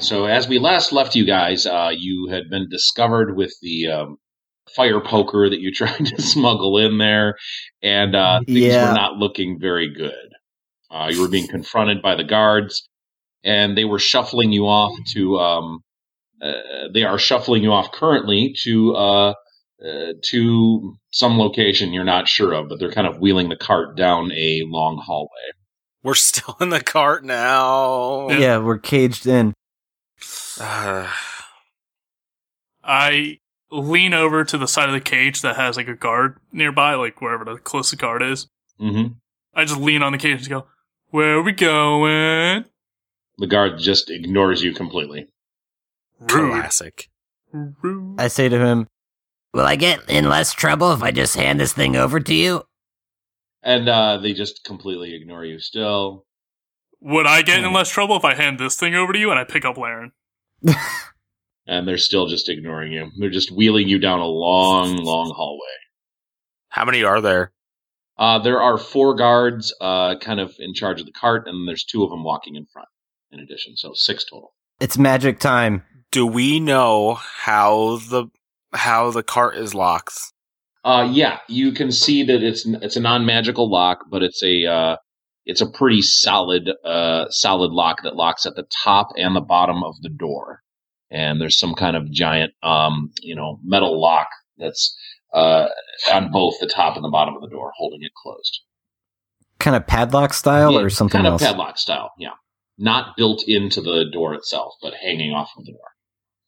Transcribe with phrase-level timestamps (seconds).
[0.00, 0.04] right.
[0.04, 4.16] So as we last left you guys, uh, you had been discovered with the um,
[4.74, 7.36] fire poker that you tried to smuggle in there,
[7.82, 8.88] and uh, things Yeah.
[8.88, 10.14] were not looking very good.
[10.90, 12.88] Uh, you were being confronted by the guards,
[13.44, 15.38] and they were shuffling you off to.
[15.38, 15.80] Um,
[16.42, 19.34] uh, they are shuffling you off currently to uh,
[19.84, 23.96] uh, to some location you're not sure of, but they're kind of wheeling the cart
[23.96, 25.28] down a long hallway.
[26.02, 28.30] We're still in the cart now.
[28.30, 29.52] Yeah, we're caged in.
[30.60, 31.08] Uh,
[32.84, 33.38] I
[33.70, 37.20] lean over to the side of the cage that has like a guard nearby, like
[37.20, 38.48] wherever the closest guard is.
[38.78, 39.06] hmm
[39.54, 40.66] I just lean on the cage and go,
[41.10, 42.64] "Where are we going?"
[43.38, 45.26] The guard just ignores you completely.
[46.20, 46.52] Rude.
[46.52, 47.08] classic.
[47.52, 48.20] Rude.
[48.20, 48.86] I say to him,
[49.52, 52.62] Will I get in less trouble if I just hand this thing over to you?
[53.62, 56.24] And uh, they just completely ignore you still.
[57.00, 57.66] Would I get Hmm.
[57.66, 59.76] in less trouble if I hand this thing over to you and I pick up
[59.78, 60.12] Laren?
[61.66, 63.12] And they're still just ignoring you.
[63.16, 65.68] They're just wheeling you down a long, long hallway.
[66.68, 67.52] How many are there?
[68.18, 71.84] Uh, there are four guards uh, kind of in charge of the cart, and there's
[71.84, 72.88] two of them walking in front
[73.30, 73.76] in addition.
[73.76, 74.52] So six total.
[74.80, 75.84] It's magic time.
[76.10, 78.26] Do we know how the
[78.72, 80.18] how the cart is locked?
[80.84, 84.66] Uh, yeah, you can see that it's it's a non magical lock, but it's a
[84.66, 84.96] uh,
[85.46, 89.82] it's a pretty solid uh, solid lock that locks at the top and the bottom
[89.82, 90.62] of the door.
[91.10, 94.96] And there's some kind of giant um, you know metal lock that's
[95.32, 95.66] uh,
[96.12, 98.60] on both the top and the bottom of the door, holding it closed.
[99.58, 101.42] Kind of padlock style Yeah, or something kind else?
[101.42, 102.30] of padlock style, yeah.
[102.78, 105.88] Not built into the door itself, but hanging off of the door.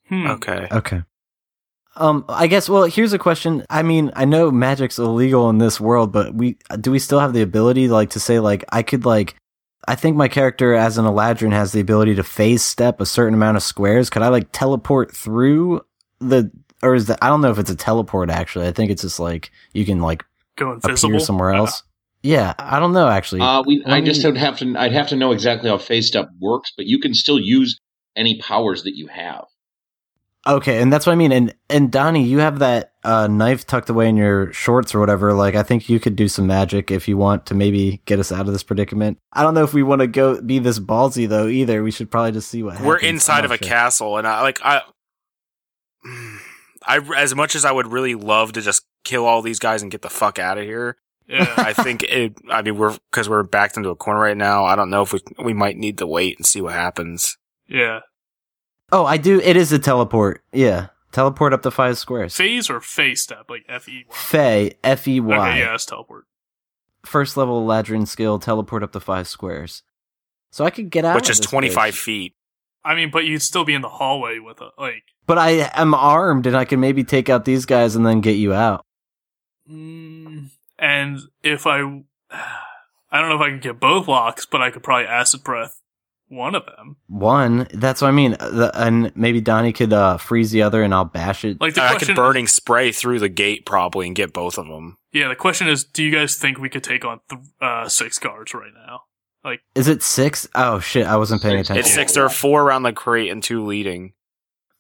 [0.09, 0.27] Hmm.
[0.29, 0.67] Okay.
[0.73, 1.03] Okay.
[1.97, 2.69] Um, I guess.
[2.69, 3.65] Well, here's a question.
[3.69, 7.33] I mean, I know magic's illegal in this world, but we do we still have
[7.35, 9.37] the ability, like, to say, like, I could, like,
[9.87, 13.35] I think my character as an Eladrin has the ability to phase step a certain
[13.35, 14.09] amount of squares.
[14.11, 15.85] Could I like teleport through
[16.21, 16.51] the,
[16.83, 17.19] or is that?
[17.21, 18.31] I don't know if it's a teleport.
[18.31, 20.25] Actually, I think it's just like you can like
[20.57, 21.11] Go invisible.
[21.11, 21.83] appear somewhere Uh, else.
[22.23, 23.41] Yeah, I don't know actually.
[23.41, 24.75] Uh, we, I Let just me- would have to.
[24.79, 27.79] I'd have to know exactly how phase step works, but you can still use
[28.17, 29.45] any powers that you have.
[30.45, 31.31] Okay, and that's what I mean.
[31.31, 35.33] And and Donnie, you have that uh, knife tucked away in your shorts or whatever.
[35.33, 38.33] Like, I think you could do some magic if you want to maybe get us
[38.33, 39.19] out of this predicament.
[39.33, 41.47] I don't know if we want to go be this ballsy though.
[41.47, 42.89] Either we should probably just see what happens.
[42.89, 43.69] We're I'm inside of a sure.
[43.69, 44.83] castle, and I like I.
[46.85, 49.93] I as much as I would really love to just kill all these guys and
[49.93, 50.97] get the fuck out of here.
[51.29, 51.53] Yeah.
[51.57, 52.35] I think it.
[52.51, 54.65] I mean, we're because we're backed into a corner right now.
[54.65, 57.39] I don't know if we we might need to wait and see what happens.
[57.69, 58.01] yeah.
[58.93, 59.41] Oh, I do.
[59.41, 60.45] It is a teleport.
[60.53, 62.37] Yeah, teleport up to five squares.
[62.37, 64.15] Phase or phase step, like F E Y.
[64.15, 65.35] Fey F E Y.
[65.35, 66.27] Okay, yeah, it's teleport.
[67.05, 68.39] First level Ladrin skill.
[68.39, 69.83] Teleport up to five squares.
[70.51, 72.03] So I could get out, which of is this twenty five bitch.
[72.03, 72.35] feet.
[72.85, 75.05] I mean, but you'd still be in the hallway with a like.
[75.27, 78.33] But I am armed, and I can maybe take out these guys and then get
[78.33, 78.85] you out.
[79.71, 81.79] Mm, and if I,
[82.31, 85.81] I don't know if I can get both locks, but I could probably acid breath
[86.33, 86.97] one of them.
[87.09, 88.33] One, that's what I mean.
[88.33, 91.61] The, and maybe Donnie could uh, freeze the other, and I'll bash it.
[91.61, 94.67] Like the I question, could burning spray through the gate probably and get both of
[94.67, 94.97] them.
[95.13, 95.29] yeah.
[95.29, 98.55] The question is, do you guys think we could take on th- uh, six guards
[98.55, 99.01] right now?
[99.45, 100.49] Like, is it six?
[100.55, 101.81] Oh shit, I wasn't paying attention.
[101.81, 102.15] It's six.
[102.15, 104.15] There are four around the crate and two leading.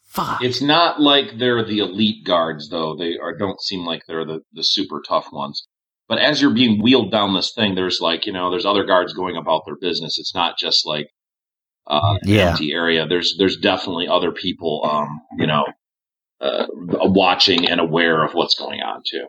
[0.06, 0.42] Fuck.
[0.42, 2.94] It's not like they're the elite guards, though.
[2.96, 5.66] They are don't seem like they're the, the super tough ones.
[6.06, 9.14] But as you're being wheeled down this thing, there's like you know, there's other guards
[9.14, 10.18] going about their business.
[10.18, 11.08] It's not just like
[11.86, 12.50] uh, Yeah.
[12.50, 13.06] empty area.
[13.06, 15.64] There's there's definitely other people, um, you know,
[16.40, 19.26] uh, watching and aware of what's going on too.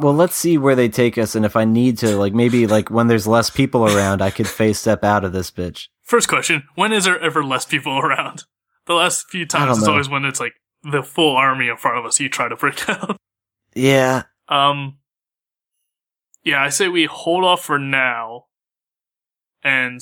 [0.00, 2.90] Well, let's see where they take us, and if I need to, like maybe like
[2.90, 5.88] when there's less people around, I could face step out of this bitch.
[6.04, 8.44] First question: When is there ever less people around?
[8.86, 9.92] The last few times it's know.
[9.92, 10.52] always when it's like
[10.82, 12.20] the full army in front of us.
[12.20, 13.16] You try to break out.
[13.74, 14.98] Yeah, Um,
[16.44, 18.44] yeah, I say we hold off for now,
[19.64, 20.00] and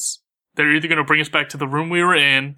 [0.60, 2.56] they're either going to bring us back to the room we were in,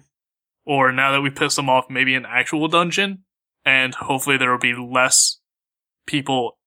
[0.65, 3.23] or now that we pissed them off, maybe an actual dungeon,
[3.63, 5.39] and hopefully there will be less
[6.05, 6.57] people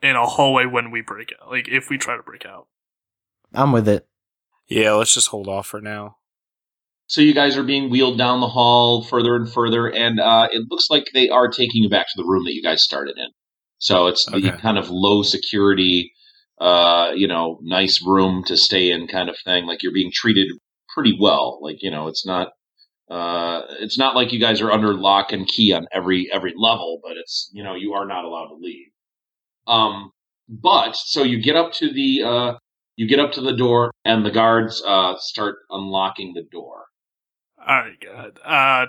[0.00, 1.50] in a hallway when we break out.
[1.50, 2.68] Like if we try to break out.
[3.52, 4.06] I'm with it.
[4.66, 6.16] Yeah, let's just hold off for now.
[7.06, 10.64] So you guys are being wheeled down the hall further and further, and uh, it
[10.70, 13.28] looks like they are taking you back to the room that you guys started in.
[13.78, 14.56] So it's the Okay.
[14.58, 16.12] kind of low security,
[16.60, 19.66] uh, you know, nice room to stay in kind of thing.
[19.66, 20.48] Like you're being treated
[20.98, 21.58] pretty well.
[21.62, 22.48] Like you know, it's not,
[23.10, 27.00] uh, it's not like you guys are under lock and key on every every level,
[27.02, 28.88] but it's you know you are not allowed to leave.
[29.66, 30.10] Um,
[30.48, 32.52] but so you get up to the uh,
[32.96, 36.86] you get up to the door, and the guards uh, start unlocking the door.
[37.60, 38.38] All right, good.
[38.44, 38.86] Uh,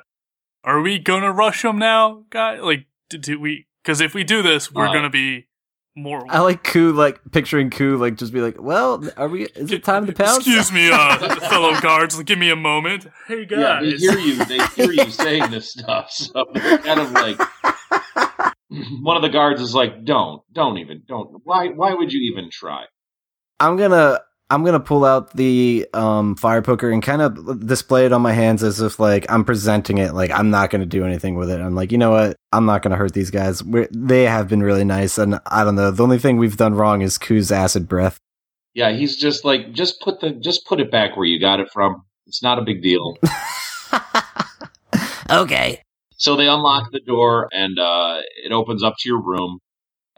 [0.64, 2.60] are we gonna rush them now, guy?
[2.60, 3.68] Like, do, do we?
[3.84, 5.48] Because if we do this, we're Uh, gonna be
[5.96, 6.24] more.
[6.30, 9.46] I like Koo, like picturing Koo, like just be like, "Well, are we?
[9.48, 12.22] Is it time to pounce?" Excuse me, uh, fellow guards.
[12.24, 13.08] Give me a moment.
[13.28, 13.60] Hey, guys.
[13.60, 14.46] Yeah, they hear you.
[14.46, 17.40] They hear you saying this stuff, so they're kind of like.
[19.02, 21.42] One of the guards is like, "Don't, don't even, don't.
[21.44, 22.86] Why, why would you even try?"
[23.60, 28.14] I'm gonna I'm gonna pull out the um fire poker and kind of display it
[28.14, 31.36] on my hands as if like I'm presenting it like I'm not gonna do anything
[31.36, 31.60] with it.
[31.60, 32.36] I'm like, you know what?
[32.52, 33.64] I'm not gonna hurt these guys.
[33.64, 35.92] We're, they have been really nice, and I don't know.
[35.92, 38.18] The only thing we've done wrong is Koo's acid breath.
[38.74, 41.70] Yeah, he's just like, just put the, just put it back where you got it
[41.72, 42.04] from.
[42.28, 43.18] It's not a big deal.
[45.30, 45.82] Okay.
[46.18, 49.60] So they unlock the door and uh, it opens up to your room,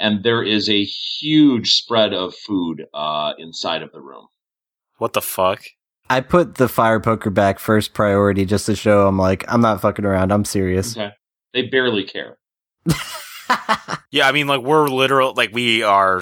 [0.01, 4.27] and there is a huge spread of food uh, inside of the room.
[4.98, 5.63] What the fuck?
[6.09, 9.80] I put the fire poker back first priority just to show I'm like I'm not
[9.80, 10.33] fucking around.
[10.33, 10.98] I'm serious.
[10.98, 11.12] Okay.
[11.53, 12.38] They barely care.
[14.13, 16.21] Yeah, I mean, like we're literal, like we are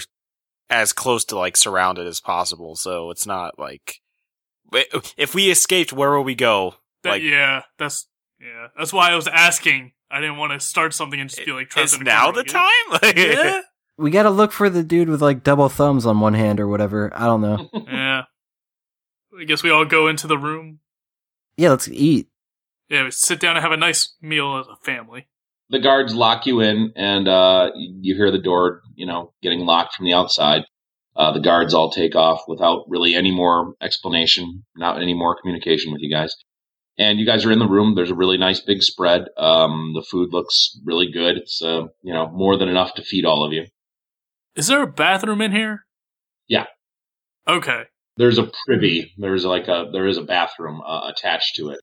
[0.69, 2.75] as close to like surrounded as possible.
[2.75, 3.95] So it's not like
[5.17, 6.75] if we escaped, where will we go?
[7.03, 8.07] That- like yeah, that's
[8.39, 8.67] yeah.
[8.77, 9.93] That's why I was asking.
[10.11, 12.53] I didn't want to start something and just be like, trapped is now the again.
[12.53, 12.99] time?
[13.01, 13.61] Like, Yeah,
[13.99, 17.11] We gotta look for the dude with like double thumbs on one hand or whatever.
[17.13, 17.69] I don't know.
[17.87, 18.23] yeah.
[19.37, 20.79] I guess we all go into the room.
[21.57, 22.29] Yeah, let's eat.
[22.89, 25.27] Yeah, we sit down and have a nice meal as a family.
[25.69, 29.95] The guards lock you in, and uh, you hear the door, you know, getting locked
[29.95, 30.63] from the outside.
[31.15, 35.91] Uh, the guards all take off without really any more explanation, not any more communication
[35.91, 36.33] with you guys.
[36.97, 37.95] And you guys are in the room.
[37.95, 39.25] There's a really nice big spread.
[39.37, 41.37] Um, the food looks really good.
[41.37, 43.65] It's uh, you know more than enough to feed all of you.
[44.59, 45.85] Is there a bathroom in here?
[46.49, 46.65] Yeah.
[47.47, 47.83] Okay.
[48.17, 49.13] there's a privy.
[49.17, 51.79] There's like a there is a bathroom uh, attached to it,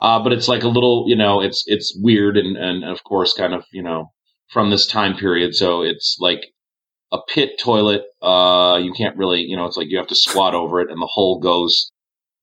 [0.00, 3.32] uh, but it's like a little you know it's it's weird and and of course
[3.34, 4.10] kind of you know
[4.48, 5.54] from this time period.
[5.54, 6.40] So it's like
[7.12, 8.02] a pit toilet.
[8.20, 11.00] Uh, you can't really you know it's like you have to squat over it, and
[11.00, 11.92] the hole goes.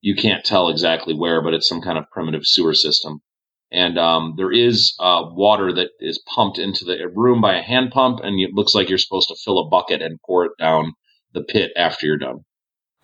[0.00, 3.20] You can't tell exactly where, but it's some kind of primitive sewer system.
[3.72, 7.90] And um, there is uh, water that is pumped into the room by a hand
[7.90, 10.92] pump, and it looks like you're supposed to fill a bucket and pour it down
[11.34, 12.44] the pit after you're done.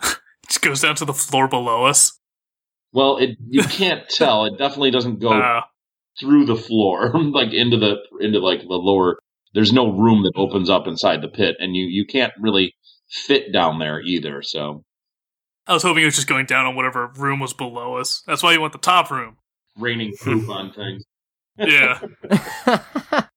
[0.49, 2.19] Just goes down to the floor below us.
[2.93, 4.45] Well, it you can't tell.
[4.45, 5.63] It definitely doesn't go Uh,
[6.21, 9.19] through the floor, like into the into like the lower.
[9.55, 12.75] There's no room that opens up inside the pit, and you you can't really
[13.09, 14.43] fit down there either.
[14.43, 14.85] So
[15.67, 18.23] I was hoping it was just going down on whatever room was below us.
[18.27, 19.37] That's why you want the top room.
[19.79, 21.05] Raining poop on things.
[21.59, 22.01] Yeah.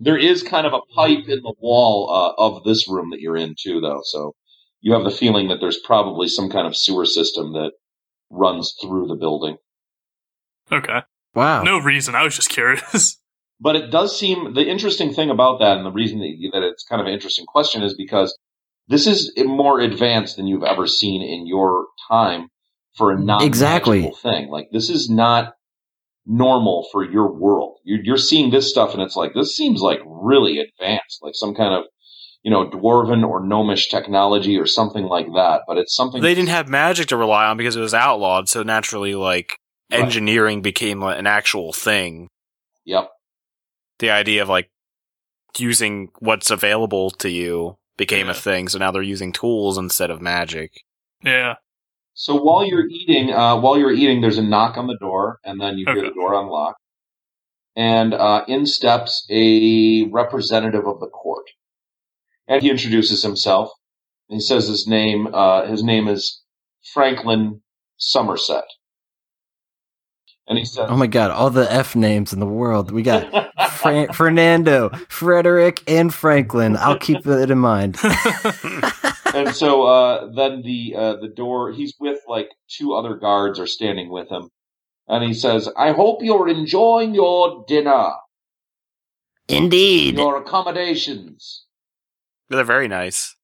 [0.00, 3.36] There is kind of a pipe in the wall uh, of this room that you're
[3.36, 4.00] in too, though.
[4.02, 4.34] So
[4.80, 7.70] you have the feeling that there's probably some kind of sewer system that
[8.28, 9.58] runs through the building.
[10.72, 11.02] Okay.
[11.36, 11.62] wow.
[11.62, 12.16] No reason.
[12.16, 13.18] I was just curious.
[13.60, 16.82] But it does seem the interesting thing about that, and the reason that, that it's
[16.82, 18.36] kind of an interesting question is because
[18.88, 22.48] this is more advanced than you've ever seen in your time
[22.96, 24.10] for a non Exactly.
[24.20, 24.48] thing.
[24.48, 25.54] Like this is not
[26.26, 27.78] normal for your world.
[27.84, 31.54] You're, you're seeing this stuff, and it's like this seems like really advanced, like some
[31.54, 31.84] kind of
[32.42, 35.62] you know dwarven or gnomish technology or something like that.
[35.66, 38.48] But it's something they didn't have magic to rely on because it was outlawed.
[38.48, 39.56] So naturally, like
[39.90, 40.00] Right.
[40.00, 42.28] engineering became an actual thing.
[42.86, 43.10] Yep.
[43.98, 44.70] The idea of like
[45.58, 48.32] using what's available to you became Yeah.
[48.32, 48.68] a thing.
[48.68, 50.80] So now they're using tools instead of magic.
[51.22, 51.54] yeah.
[52.14, 55.60] So while you're eating, uh, while you're eating, there's a knock on the door, and
[55.60, 56.76] then you hear the door unlock,
[57.74, 61.46] and uh, in steps a representative of the court,
[62.46, 63.70] and he introduces himself.
[64.28, 65.28] He says his name.
[65.32, 66.42] Uh, his name is
[66.92, 67.62] Franklin
[67.96, 68.64] Somerset,
[70.48, 72.90] and he says, Oh my god, all the F names in the world.
[72.90, 76.76] We got Fra- Fernando, Frederick, and Franklin.
[76.76, 77.98] I'll keep it in mind.
[79.34, 81.72] and so uh, then the uh, the door.
[81.72, 84.50] He's with like two other guards are standing with him,
[85.08, 88.10] and he says, "I hope you're enjoying your dinner,
[89.48, 90.16] Indeed.
[90.16, 91.66] your accommodations."
[92.48, 93.36] They're very nice.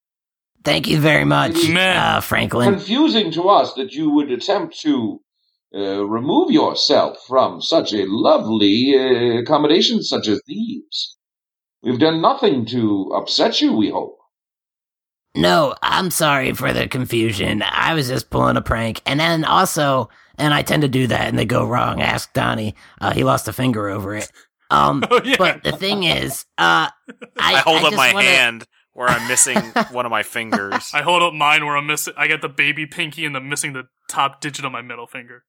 [0.65, 2.75] Thank you very much, uh, Franklin.
[2.75, 5.23] Confusing to us that you would attempt to
[5.75, 11.17] uh, remove yourself from such a lovely uh, accommodation such as these.
[11.83, 13.73] We've done nothing to upset you.
[13.73, 14.17] We hope.
[15.35, 17.63] No, I'm sorry for the confusion.
[17.63, 19.03] I was just pulling a prank.
[19.07, 22.01] And then also, and I tend to do that and they go wrong.
[22.01, 22.75] Ask Donnie.
[23.01, 24.31] Uh, he lost a finger over it.
[24.71, 25.37] Um, Oh, yeah.
[25.39, 26.89] but the thing is, uh,
[27.39, 29.59] I, I, hold up just my wanna- hand where I'm missing
[29.93, 30.91] one of my fingers.
[30.93, 32.15] I hold up mine where I'm missing.
[32.17, 35.45] I got the baby pinky and I'm missing the top digit on my middle finger.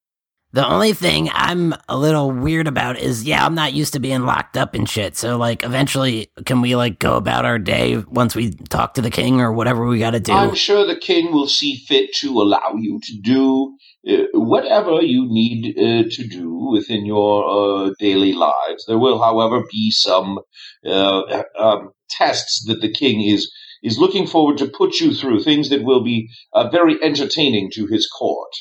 [0.51, 4.22] The only thing I'm a little weird about is, yeah, I'm not used to being
[4.22, 5.15] locked up and shit.
[5.15, 9.12] So, like, eventually, can we, like, go about our day once we talk to the
[9.12, 10.34] king or whatever we gotta do?
[10.34, 13.77] I'm sure the king will see fit to allow you to do
[14.10, 17.46] uh, whatever you need uh, to do within your
[17.88, 18.86] uh, daily lives.
[18.88, 20.39] There will, however, be some
[20.84, 23.51] uh, um, tests that the king is
[23.82, 27.88] is looking forward to put you through, things that will be uh, very entertaining to
[27.88, 28.51] his court.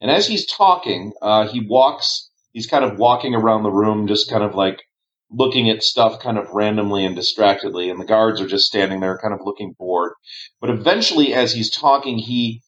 [0.00, 2.30] And as he's talking, uh, he walks.
[2.52, 4.82] He's kind of walking around the room, just kind of like
[5.30, 9.18] looking at stuff kind of randomly and distractedly, and the guards are just standing there
[9.18, 10.12] kind of looking bored.
[10.60, 12.62] But eventually, as he's talking, he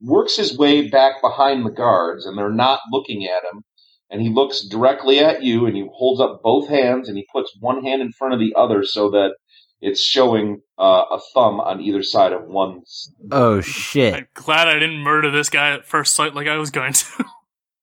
[0.00, 3.62] works his way back behind the guards, and they're not looking at him.
[4.08, 7.56] And he looks directly at you, and he holds up both hands, and he puts
[7.60, 9.34] one hand in front of the other so that
[9.80, 12.82] it's showing uh, a thumb on either side of one.
[13.30, 14.14] Oh shit!
[14.14, 17.24] I'm glad I didn't murder this guy at first sight like I was going to.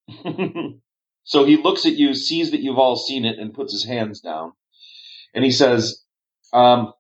[1.24, 4.22] so he looks at you, sees that you've all seen it, and puts his hands
[4.22, 4.54] down.
[5.34, 6.04] And he says,
[6.52, 6.94] um,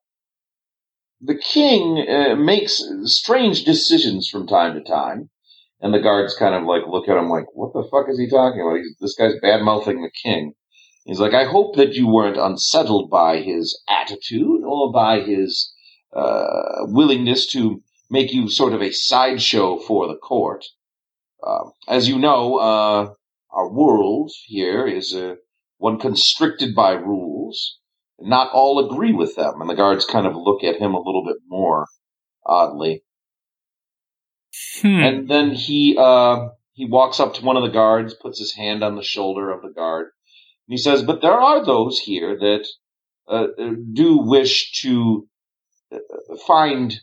[1.21, 5.29] The king uh, makes strange decisions from time to time.
[5.81, 8.29] And the guards kind of like look at him like, What the fuck is he
[8.29, 8.77] talking about?
[8.77, 10.53] He's, this guy's bad mouthing the king.
[11.05, 15.73] He's like, I hope that you weren't unsettled by his attitude or by his
[16.15, 20.63] uh, willingness to make you sort of a sideshow for the court.
[21.45, 23.13] Uh, as you know, uh,
[23.51, 25.35] our world here is uh,
[25.77, 27.79] one constricted by rules.
[28.19, 31.25] Not all agree with them, and the guards kind of look at him a little
[31.25, 31.87] bit more
[32.45, 33.03] oddly.
[34.81, 35.03] Hmm.
[35.03, 38.83] And then he uh, he walks up to one of the guards, puts his hand
[38.83, 40.07] on the shoulder of the guard,
[40.73, 42.67] he says, "But there are those here that
[43.27, 43.47] uh,
[43.93, 45.27] do wish to
[45.91, 45.99] uh,
[46.47, 46.95] find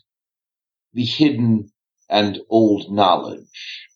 [0.92, 1.70] the hidden
[2.08, 3.86] and old knowledge."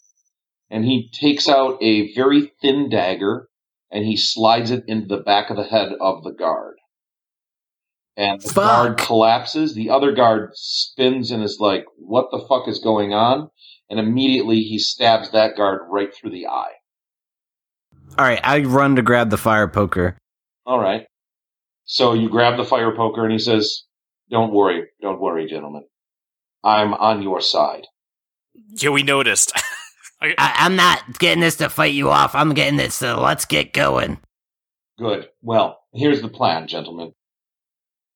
[0.71, 3.49] And he takes out a very thin dagger
[3.91, 6.77] and he slides it into the back of the head of the guard.
[8.17, 8.65] And the Fuck.
[8.65, 9.75] guard collapses.
[9.75, 13.51] The other guard spins and is like, "What the fuck is going on?"
[13.91, 16.75] And immediately he stabs that guard right through the eye.
[18.17, 20.17] All right, I run to grab the fire poker.
[20.67, 21.07] All right.
[21.85, 23.85] So you grab the fire poker and he says,
[24.31, 25.85] Don't worry, don't worry, gentlemen.
[26.63, 27.87] I'm on your side.
[28.81, 29.53] Yeah, we noticed.
[30.23, 32.35] I, I'm not getting this to fight you off.
[32.35, 34.19] I'm getting this, so let's get going.
[34.99, 35.29] Good.
[35.43, 37.13] Well, here's the plan, gentlemen.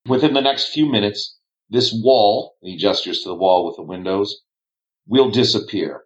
[0.06, 1.36] Within the next few minutes,
[1.68, 4.42] this wall, he gestures to the wall with the windows,
[5.06, 6.04] will disappear.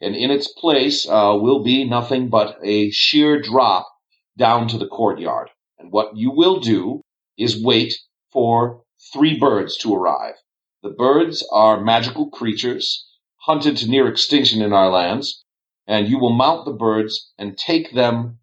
[0.00, 3.88] And in its place uh, will be nothing but a sheer drop
[4.36, 5.50] down to the courtyard.
[5.78, 7.02] And what you will do
[7.36, 7.94] is wait
[8.32, 10.34] for three birds to arrive.
[10.82, 13.06] The birds are magical creatures
[13.42, 15.44] hunted to near extinction in our lands,
[15.86, 18.38] and you will mount the birds and take them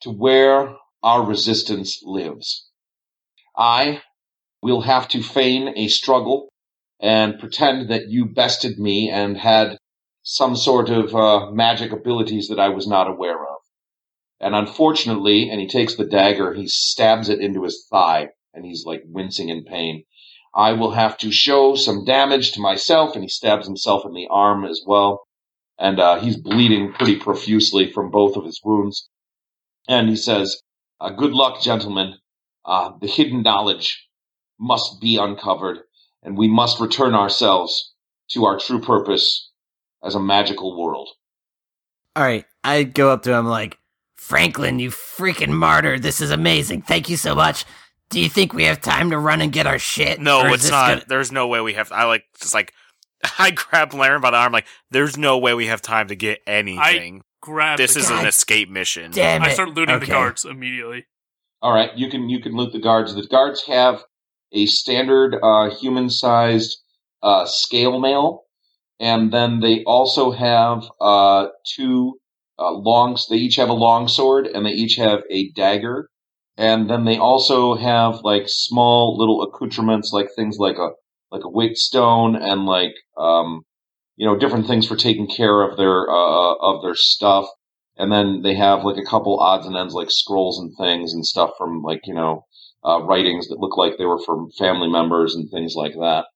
[0.00, 2.68] to where our resistance lives.
[3.56, 4.02] I
[4.62, 6.48] will have to feign a struggle
[7.00, 9.78] and pretend that you bested me and had
[10.28, 13.58] some sort of uh, magic abilities that I was not aware of.
[14.40, 18.84] And unfortunately, and he takes the dagger, he stabs it into his thigh, and he's
[18.84, 20.02] like wincing in pain.
[20.52, 24.26] I will have to show some damage to myself, and he stabs himself in the
[24.28, 25.28] arm as well.
[25.78, 29.08] And uh, he's bleeding pretty profusely from both of his wounds.
[29.86, 30.60] And he says,
[31.00, 32.14] uh, Good luck, gentlemen.
[32.64, 34.08] Uh, the hidden knowledge
[34.58, 35.82] must be uncovered,
[36.20, 37.94] and we must return ourselves
[38.30, 39.45] to our true purpose
[40.06, 41.08] as a magical world.
[42.14, 43.76] All right, I go up to him like,
[44.14, 45.98] Franklin, you freaking martyr.
[45.98, 46.82] This is amazing.
[46.82, 47.64] Thank you so much.
[48.08, 50.20] Do you think we have time to run and get our shit?
[50.20, 50.88] no, it's not.
[50.88, 51.92] gonna- There's no way we have.
[51.92, 52.72] I like just like
[53.38, 54.52] I grab Laren by the arm.
[54.52, 57.22] Like, there's no way we have time to get anything.
[57.42, 58.20] Grab this the is guy.
[58.20, 59.10] an escape mission.
[59.12, 59.46] Damn it.
[59.48, 61.06] I start looting the guards immediately.
[61.62, 63.14] All right, you can you can loot the guards.
[63.14, 64.02] The guards have
[64.52, 66.78] a standard uh, human-sized
[67.22, 68.44] uh, scale mail,
[69.00, 72.18] and then they also have uh, two
[72.58, 73.26] uh, longs.
[73.28, 76.08] They each have a long sword, and they each have a dagger,
[76.56, 80.90] and then they also have like small little accoutrements, like things like a
[81.30, 83.62] like a weight stone and like um,
[84.16, 87.46] you know different things for taking care of their uh, of their stuff
[87.96, 91.24] and then they have like a couple odds and ends like scrolls and things and
[91.26, 92.44] stuff from like you know
[92.84, 96.26] uh, writings that look like they were from family members and things like that.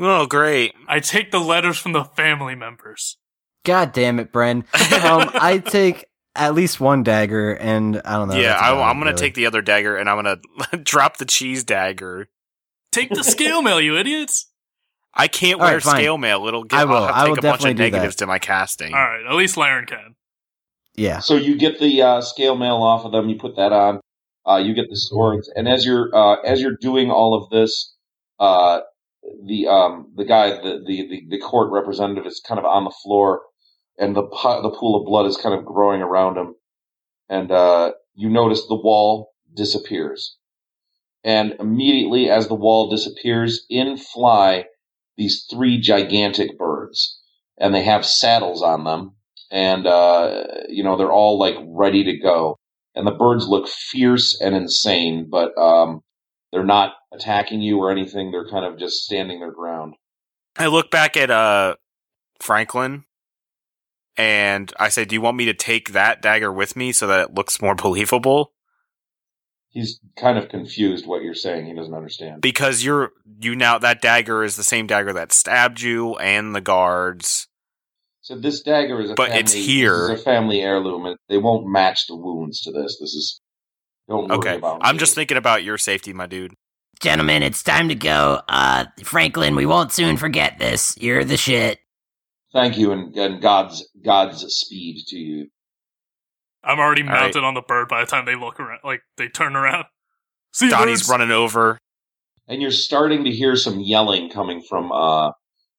[0.00, 0.74] Oh, great.
[0.86, 3.16] I take the letters from the family members.
[3.64, 4.58] "God damn it, Bren."
[5.04, 8.36] um, I take at least one dagger, and I don't know.
[8.36, 9.16] yeah, I, I'm gonna really.
[9.16, 10.38] take the other dagger and I'm gonna
[10.82, 12.28] drop the cheese dagger.
[12.92, 14.50] Take the scale mail, you idiots!
[15.14, 16.46] I can't All wear right, scale mail.
[16.46, 16.78] It'll get.
[16.78, 16.94] I will.
[16.96, 17.90] I'll have to I take will a bunch definitely of do that.
[17.92, 18.94] negatives to my casting.
[18.94, 20.14] All right, at least Laren can.
[20.94, 21.18] Yeah.
[21.20, 23.28] So you get the uh, scale mail off of them.
[23.28, 24.00] You put that on.
[24.48, 27.94] Uh, you get the swords, and as you're uh, as you're doing all of this,
[28.38, 28.80] uh,
[29.44, 32.94] the um, the guy, the, the the the court representative, is kind of on the
[33.02, 33.42] floor,
[33.98, 36.54] and the the pool of blood is kind of growing around him,
[37.28, 40.36] and uh, you notice the wall disappears,
[41.24, 44.64] and immediately as the wall disappears, in fly
[45.16, 47.20] these three gigantic birds,
[47.58, 49.16] and they have saddles on them,
[49.50, 52.56] and uh, you know they're all like ready to go.
[52.94, 56.00] And the birds look fierce and insane, but um,
[56.52, 58.30] they're not attacking you or anything.
[58.30, 59.94] They're kind of just standing their ground.
[60.56, 61.76] I look back at uh
[62.40, 63.04] Franklin
[64.16, 67.20] and I say, "Do you want me to take that dagger with me so that
[67.20, 68.52] it looks more believable?"
[69.70, 71.66] He's kind of confused what you're saying.
[71.66, 72.40] He doesn't understand.
[72.40, 76.60] Because you're you now that dagger is the same dagger that stabbed you and the
[76.60, 77.48] guards.
[78.22, 80.08] So this dagger is a But family, it's here.
[80.08, 82.98] This is a family heirloom, and they won't match the wounds to this.
[83.00, 83.40] This is
[84.08, 84.56] don't worry Okay.
[84.56, 84.78] about.
[84.82, 85.00] I'm me.
[85.00, 86.54] just thinking about your safety, my dude.
[87.00, 88.40] Gentlemen, it's time to go.
[88.48, 90.96] Uh, Franklin, we won't soon forget this.
[91.00, 91.78] You're the shit.
[92.52, 95.46] Thank you, and, and God's God's speed to you.
[96.64, 97.20] I'm already All right.
[97.20, 99.84] mounted on the bird by the time they look around, like they turn around.
[100.52, 101.10] See, Donnie's birds?
[101.10, 101.78] running over.
[102.48, 105.32] and you're starting to hear some yelling coming from uh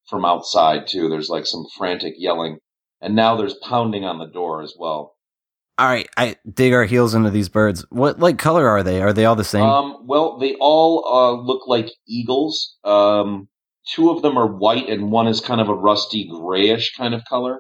[0.08, 1.10] from outside too.
[1.10, 2.60] There's like some frantic yelling,
[3.02, 5.16] and now there's pounding on the door as well.
[5.80, 7.86] All right, I dig our heels into these birds.
[7.90, 9.02] What like color are they?
[9.02, 9.64] Are they all the same?
[9.64, 12.76] Um, well, they all uh, look like eagles.
[12.84, 13.48] Um,
[13.96, 17.24] two of them are white, and one is kind of a rusty grayish kind of
[17.30, 17.60] color.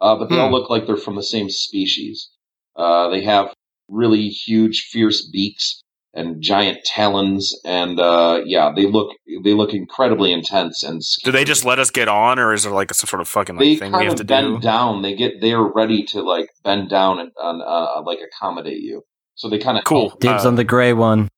[0.00, 0.54] Uh, but they all Hmm.
[0.54, 2.30] look like they're from the same species.
[2.74, 3.52] Uh, they have
[3.88, 5.82] really huge, fierce beaks
[6.18, 9.10] and giant talons, and uh, yeah, they look
[9.44, 11.02] they look incredibly intense and.
[11.04, 11.32] Scary.
[11.32, 13.56] Do they just let us get on, or is there like some sort of fucking
[13.56, 14.60] they like thing we kind have of to bend do?
[14.60, 15.02] down.
[15.02, 19.02] They get they're ready to like bend down and and, uh, like accommodate you.
[19.36, 20.16] So they kind of Cool.
[20.20, 21.28] Dibs Uh, on the gray one.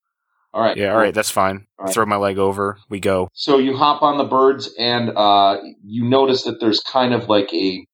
[0.52, 1.00] All right, Yeah, all cool.
[1.02, 1.66] right, that's fine.
[1.78, 1.94] All right.
[1.94, 2.76] Throw my leg over.
[2.88, 3.28] We go.
[3.34, 7.52] So you hop on the birds, and uh, you notice that there's kind of like
[7.54, 7.86] a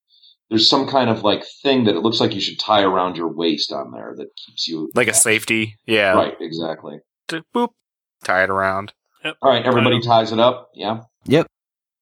[0.49, 3.27] there's some kind of like thing that it looks like you should tie around your
[3.27, 5.75] waist on there that keeps you Like a safety.
[5.85, 6.13] Yeah.
[6.13, 6.99] Right, exactly.
[7.27, 7.69] T- Boop.
[8.23, 8.93] Tie it around.
[9.41, 10.69] All right, everybody ties it up.
[10.73, 11.01] Yeah.
[11.25, 11.47] Yep.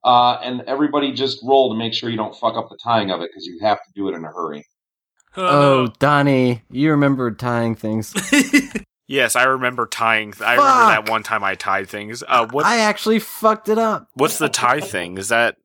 [0.04, 3.22] Uh, and everybody just roll to make sure you don't fuck up the tying of
[3.22, 4.66] it because you have to do it in a hurry.
[5.36, 8.14] Oh, Donnie, you remember tying things.
[9.08, 10.34] Yes, I remember tying.
[10.44, 12.24] I remember that one time I tied things.
[12.28, 12.66] Uh, what?
[12.66, 14.08] I actually fucked it up.
[14.16, 15.18] what's the tie thing?
[15.18, 15.58] Is that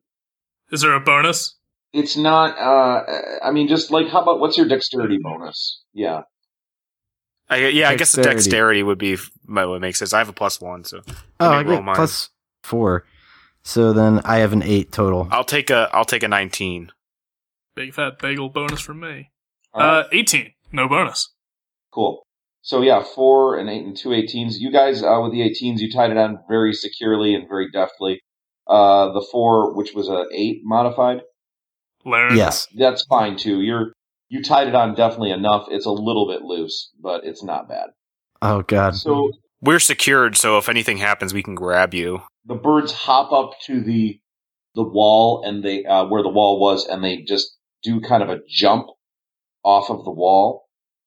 [0.71, 1.57] Is there a bonus?
[1.93, 2.57] It's not.
[2.57, 3.03] Uh,
[3.43, 5.81] I mean, just like how about what's your dexterity bonus?
[5.93, 6.21] Yeah.
[7.49, 8.35] I, yeah, I guess the Dexterity.
[8.43, 10.13] dexterity would be f- what makes sense.
[10.13, 11.01] I have a plus one, so
[11.41, 11.95] Oh, me I roll get mine.
[11.95, 12.29] plus
[12.63, 13.05] four.
[13.63, 15.27] So then I have an eight total.
[15.31, 16.91] I'll take a I'll take a nineteen.
[17.75, 19.31] Big fat bagel bonus from me.
[19.73, 19.99] All right.
[20.01, 20.53] Uh, 18.
[20.73, 21.33] No bonus.
[21.93, 22.25] Cool.
[22.61, 24.55] So yeah, four and eight and two 18s.
[24.59, 28.21] You guys uh, with the 18s, you tied it on very securely and very deftly.
[28.67, 31.21] Uh, the four, which was a eight modified,
[32.05, 32.35] Learn.
[32.35, 32.67] Yes.
[32.77, 33.61] that's fine too.
[33.61, 33.93] You're
[34.29, 35.67] you tied it on definitely enough.
[35.69, 37.89] It's a little bit loose, but it's not bad.
[38.41, 38.95] Oh god.
[38.95, 42.21] So We're secured, so if anything happens, we can grab you.
[42.45, 44.19] the birds hop up to the
[44.73, 48.29] the wall and they uh, where the wall was, and they just do kind of
[48.29, 48.87] a jump
[49.63, 50.65] off of the wall,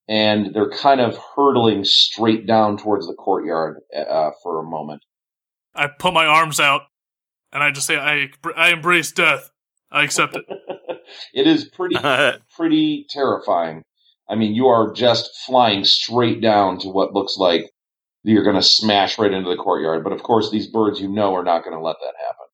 [0.09, 5.02] and they're kind of hurtling straight down towards the courtyard uh, for a moment.
[5.74, 6.83] I put my arms out
[7.52, 9.50] and I just say, I, I embrace death.
[9.94, 10.44] I accept it.
[11.35, 11.96] it is pretty
[12.57, 13.83] pretty terrifying.
[14.28, 17.70] I mean, you are just flying straight down to what looks like
[18.24, 20.02] you're going to smash right into the courtyard.
[20.02, 22.46] But of course, these birds, you know, are not going to let that happen.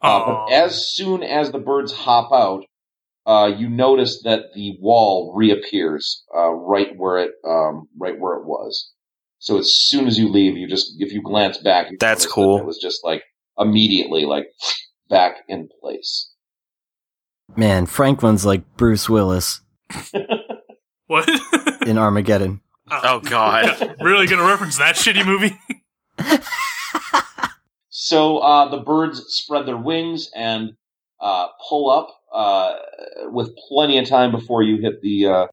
[0.00, 2.64] Uh, but as soon as the birds hop out,
[3.26, 8.44] uh, you notice that the wall reappears uh, right where it um, right where it
[8.44, 8.92] was.
[9.38, 12.26] So as soon as you leave, you just if you glance back, you That's notice
[12.26, 12.58] that cool.
[12.58, 13.22] It was just like
[13.58, 14.46] immediately like
[15.08, 16.33] back in place.
[17.56, 19.60] Man, Franklin's like Bruce Willis
[21.06, 21.28] what?
[21.86, 22.60] in Armageddon.
[22.90, 23.96] oh god.
[24.00, 25.58] really gonna reference that shitty movie?
[28.04, 30.72] So uh, the birds spread their wings and
[31.20, 32.74] uh, pull up uh,
[33.30, 35.46] with plenty of time before you hit the uh,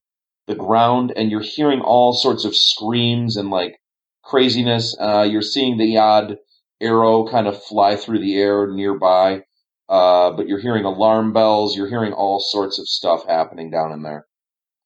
[0.48, 3.80] the ground, and you're hearing all sorts of screams and like
[4.24, 4.98] craziness.
[5.00, 6.40] Uh, you're seeing the odd
[6.82, 9.44] arrow kind of fly through the air nearby,
[9.92, 11.76] uh, but you're hearing alarm bells.
[11.76, 14.26] You're hearing all sorts of stuff happening down in there.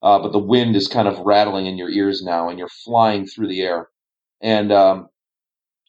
[0.01, 3.27] Uh, but the wind is kind of rattling in your ears now, and you're flying
[3.27, 3.89] through the air.
[4.41, 5.09] And um,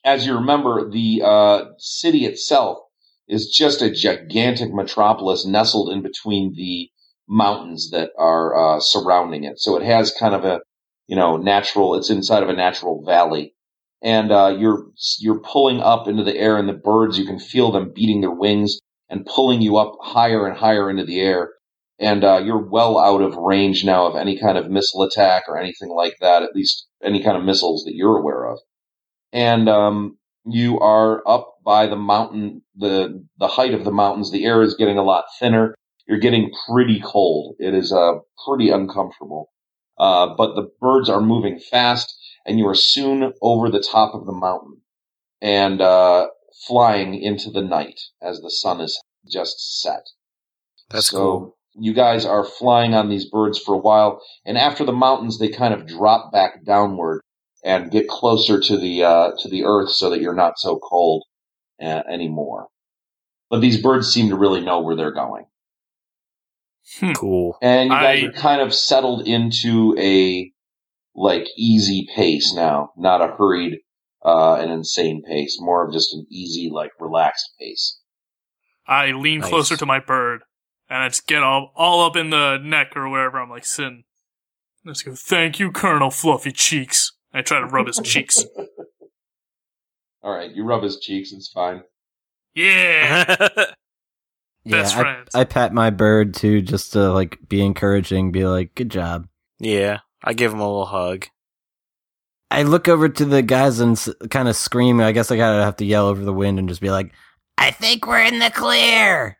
[0.05, 2.79] as you remember, the uh, city itself
[3.27, 6.91] is just a gigantic metropolis nestled in between the
[7.27, 9.59] mountains that are uh, surrounding it.
[9.59, 10.61] So it has kind of a
[11.07, 11.95] you know natural.
[11.95, 13.55] It's inside of a natural valley,
[14.03, 17.73] and uh, you're you're pulling up into the air, and the birds you can feel
[17.73, 21.51] them beating their wings and pulling you up higher and higher into the air.
[21.99, 25.59] And uh, you're well out of range now of any kind of missile attack or
[25.59, 26.42] anything like that.
[26.42, 28.59] At least any kind of missiles that you're aware of.
[29.33, 34.31] And um, you are up by the mountain, the the height of the mountains.
[34.31, 35.75] The air is getting a lot thinner.
[36.07, 37.57] You're getting pretty cold.
[37.59, 39.51] It is uh, pretty uncomfortable.
[39.99, 42.14] Uh, but the birds are moving fast,
[42.45, 44.83] and you are soon over the top of the mountain
[45.40, 46.29] and uh,
[46.66, 50.03] flying into the night as the sun is just set.
[50.90, 51.57] That's so cool.
[51.79, 55.49] You guys are flying on these birds for a while, and after the mountains, they
[55.49, 57.21] kind of drop back downward
[57.64, 61.25] and get closer to the uh, to the earth, so that you're not so cold
[61.83, 62.69] uh, anymore.
[63.51, 65.45] But these birds seem to really know where they're going,
[67.16, 67.59] Cool.
[67.61, 70.51] and you guys I- are kind of settled into a
[71.14, 73.81] like easy pace now, not a hurried,
[74.27, 77.99] uh, an insane pace, more of just an easy, like relaxed pace.
[78.87, 79.49] I lean Nice.
[79.49, 80.43] closer to my bird
[80.89, 84.05] and I just get all, all up in the neck or wherever I'm like sitting.
[84.85, 87.12] Let's go, thank you, Colonel Fluffy Cheeks.
[87.33, 88.45] I try to rub his cheeks.
[90.23, 91.83] All right, you rub his cheeks; it's fine.
[92.55, 93.49] Yeah!
[94.69, 95.29] Yeah, Best I, friends.
[95.33, 99.29] I pat my bird too, just to like be encouraging, be like, "Good job."
[99.61, 101.27] yeah, I give him a little hug.
[102.51, 103.99] I look over to the guys and
[104.31, 105.01] kind of scream.
[105.01, 107.13] I guess I gotta have to yell over the wind and just be like,
[107.59, 109.39] I think we're in the clear.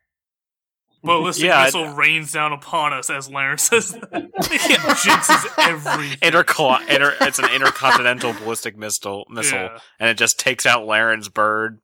[1.05, 4.03] Ballistic Yeah, I- missile rains down upon us as Laren says that.
[4.49, 6.19] It jinxes everything.
[6.19, 9.79] Intercol- inter- it's an intercontinental ballistic missile, missile, Yeah.
[10.01, 11.81] and it just takes out Laren's bird.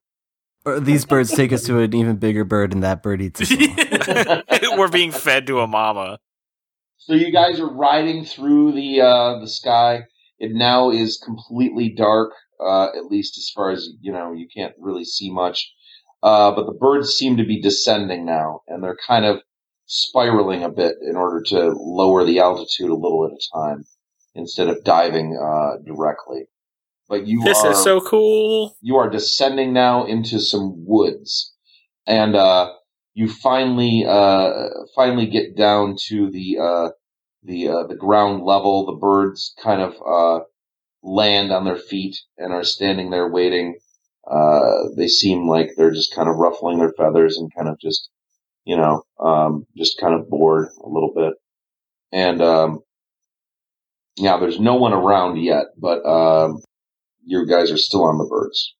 [0.64, 3.52] or "These birds take us to an even bigger bird, and that bird eats us
[3.52, 4.42] all."
[4.78, 6.18] We're being fed to a mama.
[6.98, 10.04] So you guys are riding through the uh, the sky.
[10.42, 14.32] It now is completely dark, uh, at least as far as you know.
[14.32, 15.72] You can't really see much,
[16.20, 19.40] uh, but the birds seem to be descending now, and they're kind of
[19.86, 23.84] spiraling a bit in order to lower the altitude a little at a time
[24.34, 26.46] instead of diving uh, directly.
[27.08, 28.76] But you This are is so cool.
[28.80, 31.54] you are descending now into some woods,
[32.04, 32.72] and uh,
[33.14, 36.88] you finally uh, finally get down to the uh,
[37.42, 38.86] the uh, the ground level.
[38.86, 40.44] The birds kind of uh,
[41.02, 43.78] land on their feet and are standing there waiting.
[44.30, 48.08] Uh, they seem like they're just kind of ruffling their feathers and kind of just
[48.64, 51.34] you know um, just kind of bored a little bit.
[52.12, 52.80] And um,
[54.16, 56.58] yeah, there's no one around yet, but um,
[57.24, 58.74] you guys are still on the birds.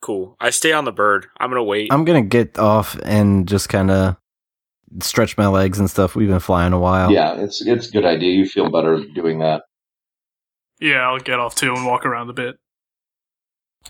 [0.00, 0.36] Cool.
[0.40, 1.26] I stay on the bird.
[1.38, 1.92] I'm gonna wait.
[1.92, 4.16] I'm gonna get off and just kind of
[5.00, 6.14] stretch my legs and stuff.
[6.16, 7.10] We've been flying a while.
[7.12, 8.32] Yeah, it's it's a good idea.
[8.32, 9.62] You feel better doing that.
[10.80, 12.56] Yeah, I'll get off too and walk around a bit.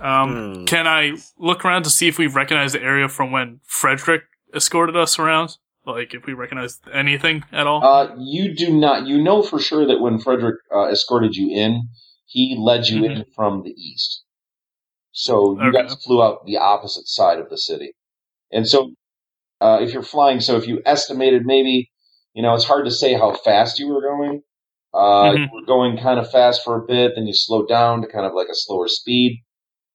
[0.00, 0.64] Um, Hmm.
[0.66, 4.22] Can I look around to see if we recognize the area from when Frederick
[4.54, 5.56] escorted us around?
[5.86, 7.82] Like, if we recognize anything at all?
[7.82, 9.06] Uh, you do not.
[9.06, 11.88] You know for sure that when Frederick uh, escorted you in,
[12.26, 14.22] he led you in from the east.
[15.12, 15.82] So you Okay.
[15.82, 17.94] guys flew out the opposite side of the city,
[18.52, 18.92] and so
[19.60, 21.90] uh, if you're flying, so if you estimated maybe,
[22.34, 24.42] you know, it's hard to say how fast you were going.
[24.92, 25.38] Uh, Mhm.
[25.38, 28.26] You were going kind of fast for a bit, then you slowed down to kind
[28.26, 29.42] of like a slower speed.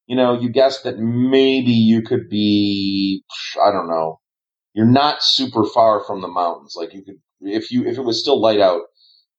[0.08, 3.24] You know, you guessed that maybe you could be,
[3.62, 4.20] I don't know,
[4.74, 6.76] you're not super far from the mountains.
[6.78, 8.82] Like you could, if you if it was still light out,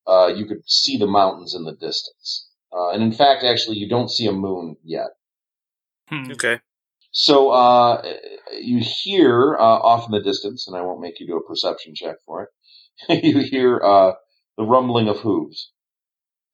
[0.06, 2.48] uh, you could see the mountains in the distance.
[2.72, 5.08] Uh, and in fact, actually, you don't see a moon yet.
[6.08, 6.30] Hmm.
[6.32, 6.60] okay.
[7.18, 8.02] So uh,
[8.60, 11.94] you hear uh, off in the distance, and I won't make you do a perception
[11.94, 12.50] check for
[13.08, 13.24] it.
[13.24, 14.12] you hear uh,
[14.58, 15.72] the rumbling of hooves.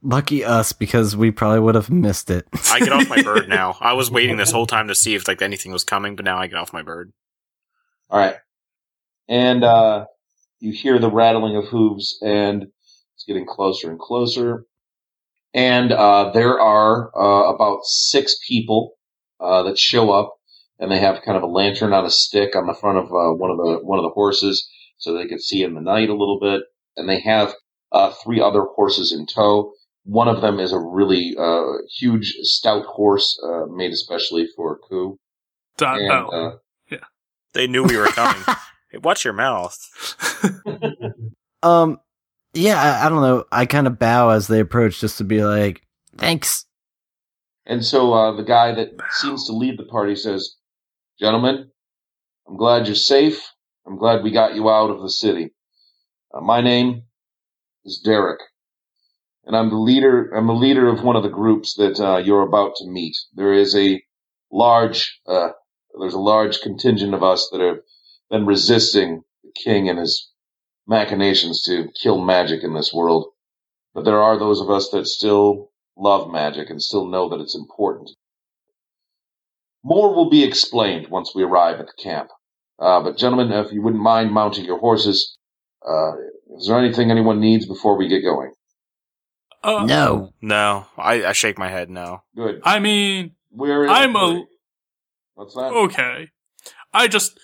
[0.05, 2.47] Lucky us because we probably would have missed it.
[2.71, 3.77] I get off my bird now.
[3.81, 6.39] I was waiting this whole time to see if like anything was coming, but now
[6.39, 7.13] I get off my bird.
[8.09, 8.37] All right,
[9.29, 10.05] and uh,
[10.61, 12.69] you hear the rattling of hooves, and
[13.17, 14.65] it's getting closer and closer.
[15.55, 18.93] And uh, there are uh, about six people
[19.41, 20.37] uh, that show up,
[20.83, 23.33] and they have kind of a lantern on a stick on the front of uh,
[23.35, 24.69] one of the one of the horses,
[24.99, 26.63] so they can see in the night a little bit.
[26.97, 27.55] And they have
[27.93, 29.73] uh, three other horses in tow.
[30.05, 35.19] One of them is a really uh, huge, stout horse uh, made especially for Koo.
[35.79, 36.59] Dot, And, oh.
[36.91, 36.97] uh,
[37.55, 38.43] They knew we were coming.
[38.91, 39.79] hey, watch your mouth.
[41.63, 42.01] Um,
[42.55, 43.45] yeah, I, I don't know.
[43.53, 45.83] I kind of bow as they approach, just to be like,
[46.17, 46.67] "Thanks."
[47.67, 50.57] And so uh, the guy that seems to lead the party says,
[51.23, 51.71] Gentlemen,
[52.49, 53.53] I'm glad you're safe.
[53.87, 55.51] I'm glad we got you out of the city.
[56.35, 57.05] Uh, my name
[57.85, 58.41] is Derek,
[59.45, 60.33] and I'm the leader.
[60.35, 63.15] I'm the leader of one of the groups that uh, you're about to meet.
[63.35, 64.03] There is a
[64.51, 65.51] large, uh,
[65.97, 67.79] there's a large contingent of us that have
[68.29, 70.29] been resisting the king and his
[70.89, 73.29] machinations to kill magic in this world.
[73.95, 77.55] But there are those of us that still love magic and still know that it's
[77.55, 78.11] important.
[79.85, 82.31] More will be explained once we arrive at the camp.
[82.79, 85.37] Uh, but gentlemen, if you wouldn't mind mounting your horses,
[85.89, 86.13] uh,
[86.57, 88.53] is there anything anyone needs before we get going?
[89.63, 90.33] Uh, No.
[90.41, 91.91] No, I, I shake my head.
[91.91, 92.23] No.
[92.37, 92.61] Good.
[92.65, 94.45] I mean, We're I'm a- hurry.
[95.35, 95.73] What's that?
[95.73, 96.29] okay.
[96.93, 97.39] I just,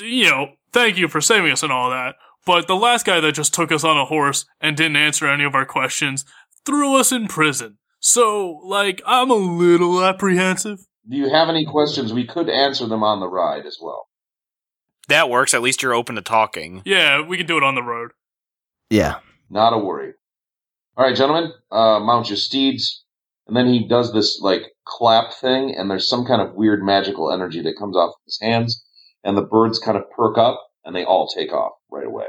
[0.00, 2.16] you know, thank you for saving us and all that.
[2.46, 5.44] But the last guy that just took us on a horse and didn't answer any
[5.44, 6.24] of our questions
[6.64, 7.78] threw us in prison.
[8.00, 10.78] So, like, I'm a little apprehensive.
[11.08, 12.12] Do you have any questions?
[12.12, 14.08] We could answer them on the ride as well.
[15.08, 15.54] That works.
[15.54, 16.82] At least you're open to talking.
[16.84, 18.10] Yeah, we can do it on the road.
[18.90, 19.16] Yeah.
[19.48, 20.12] Not a worry.
[20.96, 23.04] All right, gentlemen, uh, mount your steeds.
[23.46, 27.32] And then he does this like clap thing, and there's some kind of weird magical
[27.32, 28.84] energy that comes off of his hands,
[29.24, 32.26] and the birds kind of perk up, and they all take off right away.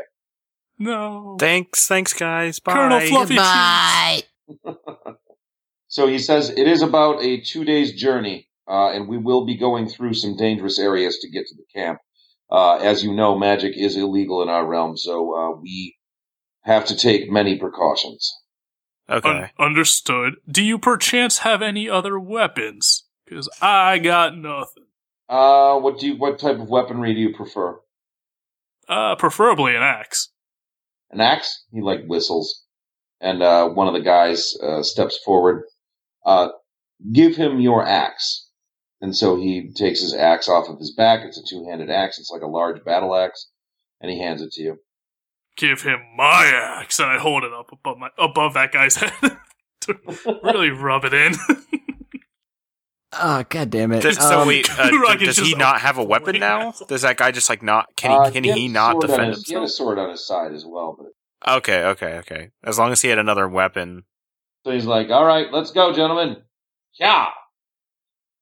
[0.77, 1.35] No.
[1.37, 2.61] Thanks, thanks, guys.
[2.61, 2.73] Bye.
[2.73, 4.23] Colonel Fluffy Goodbye.
[5.89, 9.57] So he says it is about a two days journey, uh, and we will be
[9.57, 11.99] going through some dangerous areas to get to the camp.
[12.51, 15.95] Uh, as you know, magic is illegal in our realm, so uh, we
[16.61, 18.31] have to take many precautions.
[19.09, 19.29] Okay.
[19.29, 20.35] Un- understood.
[20.49, 23.05] Do you perchance have any other weapons?
[23.25, 24.85] Because I got nothing.
[25.27, 26.17] Uh, what do you?
[26.17, 27.79] What type of weaponry do you prefer?
[28.87, 30.29] Uh, preferably an axe.
[31.11, 31.65] An axe?
[31.71, 32.63] He like whistles,
[33.21, 35.63] and uh, one of the guys uh, steps forward.
[36.25, 36.49] Uh,
[37.11, 38.48] give him your axe.
[39.01, 41.21] And so he takes his axe off of his back.
[41.23, 42.19] It's a two-handed axe.
[42.19, 43.47] It's like a large battle axe,
[44.01, 44.77] and he hands it to you.
[45.55, 49.13] Give him my axe, and I hold it up above my above that guy's head
[49.81, 49.95] to
[50.43, 51.33] really rub it in.
[53.21, 54.01] Oh, god damn it.
[54.01, 56.73] Does- so Um, wait, uh, does he not have a weapon now?
[56.87, 57.87] Does that guy just like not?
[57.95, 58.31] Can Uh, he?
[58.33, 60.63] Can had he a not defend his- He had a sword on his side as
[60.63, 62.49] well, but Okay, okay, okay.
[62.63, 64.03] As long as he had another weapon.
[64.63, 66.43] So he's like, "All right, let's go, gentlemen."
[66.99, 67.27] Yeah.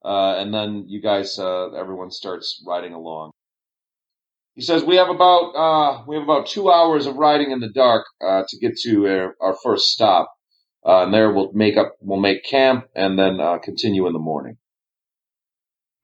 [0.04, 3.32] Uh, and then you guys, uh, everyone starts riding along.
[4.56, 7.70] He says, "We have about uh, we have about two hours of riding in the
[7.70, 10.34] dark uh, to get to our, our first stop,
[10.86, 14.20] uh, and there we'll make up we'll make camp and then uh, continue in the
[14.20, 14.58] morning."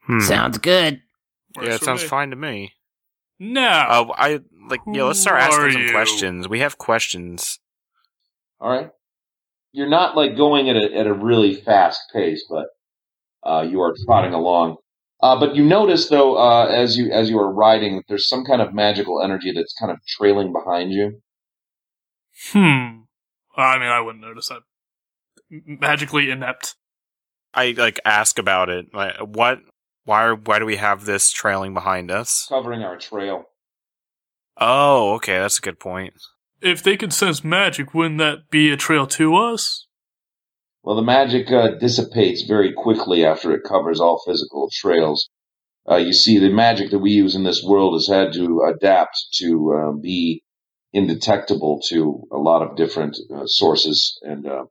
[0.01, 0.19] Hmm.
[0.19, 1.01] Sounds good.
[1.61, 2.73] yeah, it sounds fine to me.
[3.39, 4.81] No, I like.
[4.85, 5.91] Yeah, let's start asking some you?
[5.91, 6.47] questions.
[6.47, 7.59] We have questions.
[8.59, 8.89] All right.
[9.71, 12.67] You're not like going at a at a really fast pace, but
[13.45, 14.77] uh, you are trotting along.
[15.21, 18.43] Uh, but you notice though, uh, as you as you are riding, that there's some
[18.43, 21.21] kind of magical energy that's kind of trailing behind you.
[22.51, 22.99] hmm.
[23.55, 24.61] I mean, I wouldn't notice that.
[25.51, 26.75] M- Magically inept.
[27.53, 28.87] I like ask about it.
[28.93, 29.59] Like, what?
[30.05, 30.23] Why?
[30.23, 32.45] are- Why do we have this trailing behind us?
[32.49, 33.45] covering our trail.
[34.57, 36.13] Oh, okay, that's a good point.
[36.61, 39.82] If they could sense magic, wouldn't that be a trail to us?
[40.83, 45.29] Well, the magic uh, dissipates very quickly after it covers all physical trails.
[45.89, 49.17] Uh, you see, the magic that we use in this world has had to adapt
[49.35, 50.43] to uh, be
[50.91, 54.65] indetectable to a lot of different uh, sources and uh,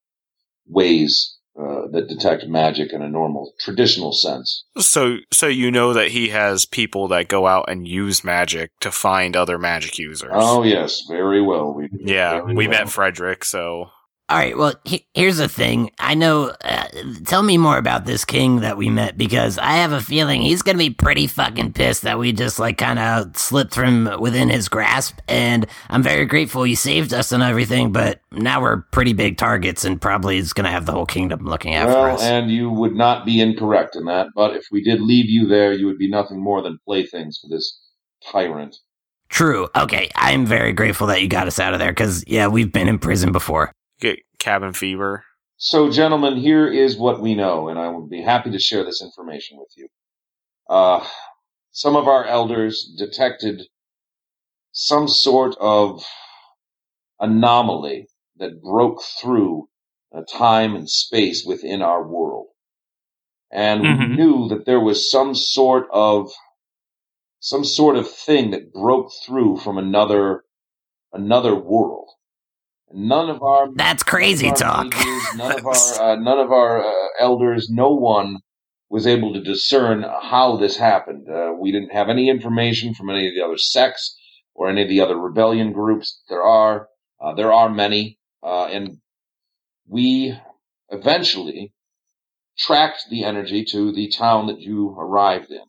[0.67, 4.65] ways uh, that detect magic in a normal, traditional sense.
[4.79, 8.91] So, so you know that he has people that go out and use magic to
[8.91, 10.31] find other magic users.
[10.33, 11.75] Oh, yes, very well.
[11.75, 12.69] We, yeah, we well.
[12.69, 13.45] met Frederick.
[13.45, 13.91] So,
[14.33, 14.57] All right.
[14.57, 15.91] Well, he- here's the thing.
[15.99, 16.53] I know.
[16.65, 16.85] Uh,
[17.27, 20.63] tell me more about this king that we met because I have a feeling he's
[20.63, 24.71] gonna be pretty fucking pissed that we just like kind of slipped from within his
[24.71, 25.19] grasp.
[25.29, 27.93] And I'm very grateful you saved us and everything.
[27.93, 31.75] But now we're pretty big targets, and probably is gonna have the whole kingdom looking
[31.75, 32.23] after Well, us.
[32.23, 35.75] and you would not be incorrect in that, but if we did leave you there,
[35.75, 37.79] you would be nothing more than playthings for this
[38.33, 38.77] tyrant.
[39.29, 39.69] True.
[39.77, 40.09] Okay.
[40.15, 42.99] I'm very grateful that you got us out of there because yeah, we've been in
[42.99, 43.73] prison before.
[44.03, 45.25] Get cabin fever.
[45.57, 49.01] So, gentlemen, here is what we know, and I would be happy to share this
[49.01, 49.89] information with you.
[50.69, 51.07] Uh,
[51.71, 53.63] some of our elders detected
[54.73, 56.05] some sort of
[57.21, 59.69] anomaly that broke through
[60.29, 62.49] time and space within our world.
[63.51, 64.17] And we Mhm.
[64.17, 66.33] knew that there was some sort of
[67.41, 70.45] some sort of thing that broke through from another
[71.13, 72.09] another world.
[72.95, 74.95] None of our That's crazy none our talk.
[75.37, 78.39] none of our uh, none of our uh, elders, no one
[78.91, 81.27] was able to discern how this happened.
[81.29, 84.19] Uh, we didn't have any information from any of the other sects.
[84.55, 86.89] or any of the other rebellion groups there are.
[87.19, 88.99] Uh, there are many, uh, and
[89.89, 90.39] we
[90.91, 91.73] eventually
[92.59, 95.63] tracked the energy to the town that you arrived in,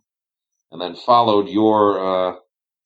[0.71, 2.35] and then followed your uh,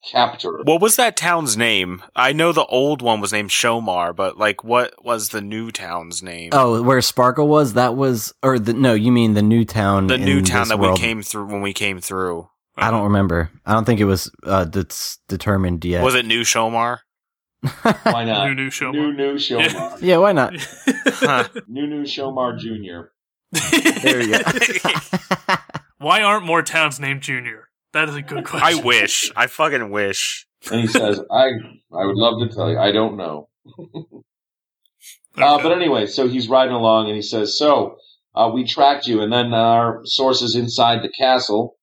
[0.07, 0.61] captor.
[0.63, 2.01] What was that town's name?
[2.15, 6.23] I know the old one was named Shomar, but like, what was the new town's
[6.23, 6.49] name?
[6.53, 7.73] Oh, where Sparkle was?
[7.73, 10.07] That was, or the no, you mean the new town?
[10.07, 10.99] the new town that world.
[10.99, 12.49] we came through when we came through.
[12.77, 13.49] I don't remember.
[13.65, 16.03] I don't think it was uh, that's determined yet.
[16.03, 16.99] Was it New Shomar?
[18.03, 18.47] Why not?
[18.47, 18.91] New new show.
[18.91, 19.97] New New Shomar.
[20.01, 20.53] yeah, why not?
[20.55, 21.47] Huh.
[21.67, 23.09] New New Shomar Jr.
[24.03, 25.55] There you go.
[25.97, 27.66] Why aren't more towns named Junior?
[27.97, 28.79] That is a good question.
[28.79, 29.31] I wish.
[29.35, 30.45] I fucking wish.
[30.71, 31.45] And he says, I
[31.91, 32.77] I would love to tell you.
[32.77, 33.49] I don't know.
[35.35, 37.97] Uh, but anyway, so he's riding along and he says, So,
[38.33, 41.77] uh, we tracked you, and then our sources inside the castle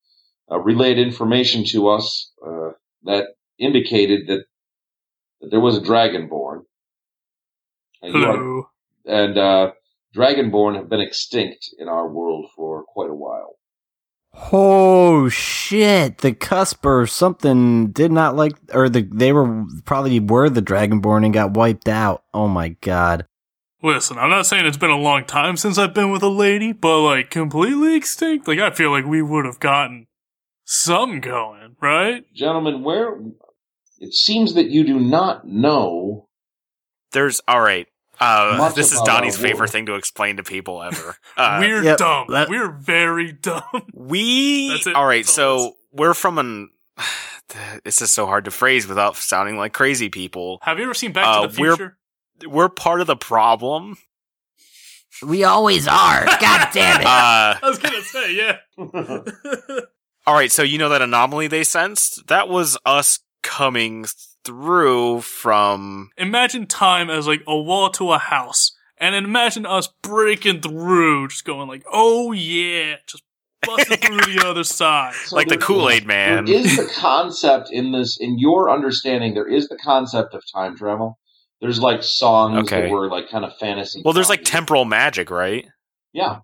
[0.51, 2.71] uh, relayed information to us uh,
[3.05, 3.27] that
[3.61, 4.45] indicated that,
[5.41, 6.63] that there was a dragonborn.
[8.03, 8.65] And, you are-
[9.07, 9.71] and uh,
[10.17, 13.55] dragonborn have been extinct in our world for quite a while.
[14.53, 16.19] Oh shit!
[16.19, 21.25] The cusp or something did not like, or the they were probably were the Dragonborn
[21.25, 22.25] and got wiped out.
[22.33, 23.27] Oh my god!
[23.83, 26.73] Listen, I'm not saying it's been a long time since I've been with a lady,
[26.73, 28.49] but like completely extinct.
[28.49, 30.07] Like I feel like we would have gotten
[30.65, 32.25] some going, right?
[32.35, 33.19] Gentlemen, where
[33.99, 36.29] it seems that you do not know
[37.13, 37.87] There's all right.
[38.25, 41.17] Uh, this is Donnie's favorite thing to explain to people ever.
[41.37, 42.27] Uh, We're yep, dumb.
[42.31, 43.63] that- We're very dumb.
[43.93, 44.95] we That's it.
[44.95, 45.25] all right.
[45.25, 46.71] That's all it So we're from an.
[47.85, 50.59] This is so hard to phrase without sounding like crazy people.
[50.63, 51.99] Have you ever seen Back Uh, to the we're- Future?
[52.47, 53.97] We're part of the problem.
[55.23, 56.25] We always are.
[56.41, 57.07] God damn it.
[57.07, 58.57] Uh, I was gonna say, yeah.
[60.27, 60.51] all right.
[60.51, 62.27] So you know that anomaly they sensed?
[62.29, 64.07] That was us coming
[64.45, 66.11] through from.
[66.17, 71.45] imagine time as like a wall to a house, and imagine us breaking through, just
[71.45, 73.23] going like, "Oh yeah," just
[73.67, 75.15] busting through the other side.
[75.15, 76.45] So Like the Kool-Aid man.
[76.45, 80.77] There is the concept in this, in your understanding, there is the concept of time
[80.77, 81.19] travel.
[81.63, 82.83] There's like songs Okay.
[82.83, 84.03] that were like kind of fantasy.
[84.05, 85.67] Well, there's like temporal magic, right?
[86.13, 86.41] Yeah.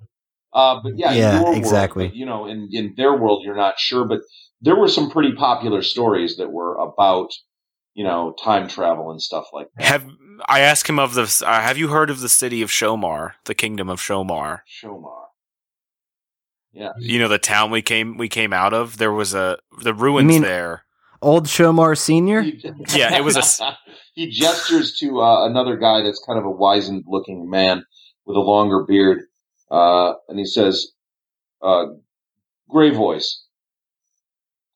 [0.54, 2.08] Uh, but yeah, Yeah, your world, exactly.
[2.08, 4.20] but, you know, in, in their world, you're not sure, but
[4.62, 7.28] there were some pretty popular stories that were about,
[7.94, 9.85] you know, time travel and stuff like that.
[9.85, 10.07] Have
[10.48, 11.22] I asked him of the?
[11.46, 14.61] Uh, have you heard of the city of Shomar, the kingdom of Shomar?
[14.83, 15.24] Shomar.
[16.72, 16.90] Yeah.
[16.98, 18.98] You know the town we came we came out of.
[18.98, 20.85] There was a the ruins mean- there.
[21.22, 22.40] Old Shomar Senior.
[22.94, 23.76] Yeah, it was a.
[24.14, 27.85] he gestures to uh, another guy that's kind of a wizened looking man
[28.24, 29.18] with a longer beard,
[29.70, 30.92] uh, and he says,
[31.61, 31.87] uh,
[32.70, 33.44] "Gray voice,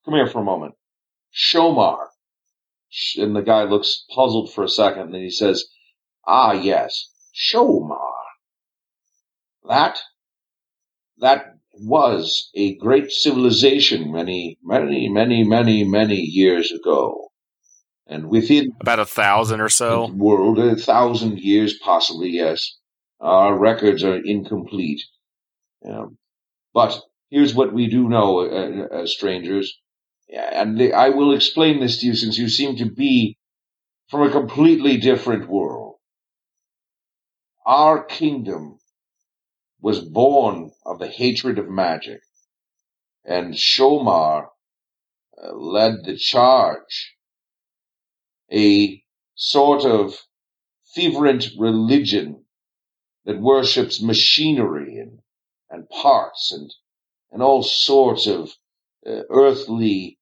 [0.04, 0.74] come here for a moment."
[1.34, 2.13] Shomar, Sh-
[3.16, 5.64] and the guy looks puzzled for a second, and then he says,
[6.26, 7.98] "Ah, yes, Shomar.
[9.68, 9.98] That
[11.18, 17.32] that was a great civilization many, many, many, many, many years ago."
[18.06, 20.10] And within about a thousand or so.
[20.12, 22.76] world, a thousand years possibly, yes.
[23.20, 25.00] Our records are incomplete.
[25.88, 26.18] Um,
[26.74, 29.74] but here's what we do know uh, as strangers.
[30.32, 33.36] And I will explain this to you since you seem to be
[34.08, 35.96] from a completely different world.
[37.66, 38.78] Our kingdom
[39.80, 42.20] was born of the hatred of magic.
[43.24, 44.48] And Shomar
[45.42, 47.16] uh, led the charge
[48.52, 49.02] a
[49.34, 50.14] sort of
[50.94, 52.44] fervent religion
[53.24, 55.20] that worships machinery and,
[55.70, 56.70] and parts and,
[57.30, 58.52] and all sorts of
[59.06, 60.18] uh, earthly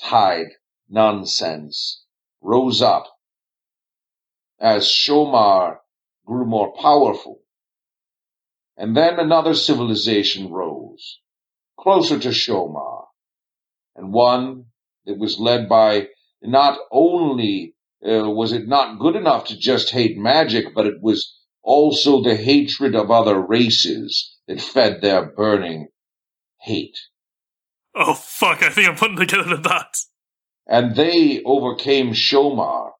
[0.00, 0.48] tide
[0.88, 2.04] nonsense
[2.40, 3.06] rose up
[4.60, 5.78] as Shomar
[6.24, 7.40] grew more powerful.
[8.76, 11.20] And then another civilization rose
[11.78, 13.06] closer to Shomar
[13.96, 14.66] and one
[15.04, 16.08] that was led by
[16.42, 17.74] not only
[18.04, 22.36] uh, was it not good enough to just hate magic, but it was also the
[22.36, 25.88] hatred of other races that fed their burning
[26.60, 26.98] hate.
[27.94, 28.62] Oh fuck!
[28.62, 30.08] I think I'm putting together the dots.
[30.66, 32.92] And they overcame Shomar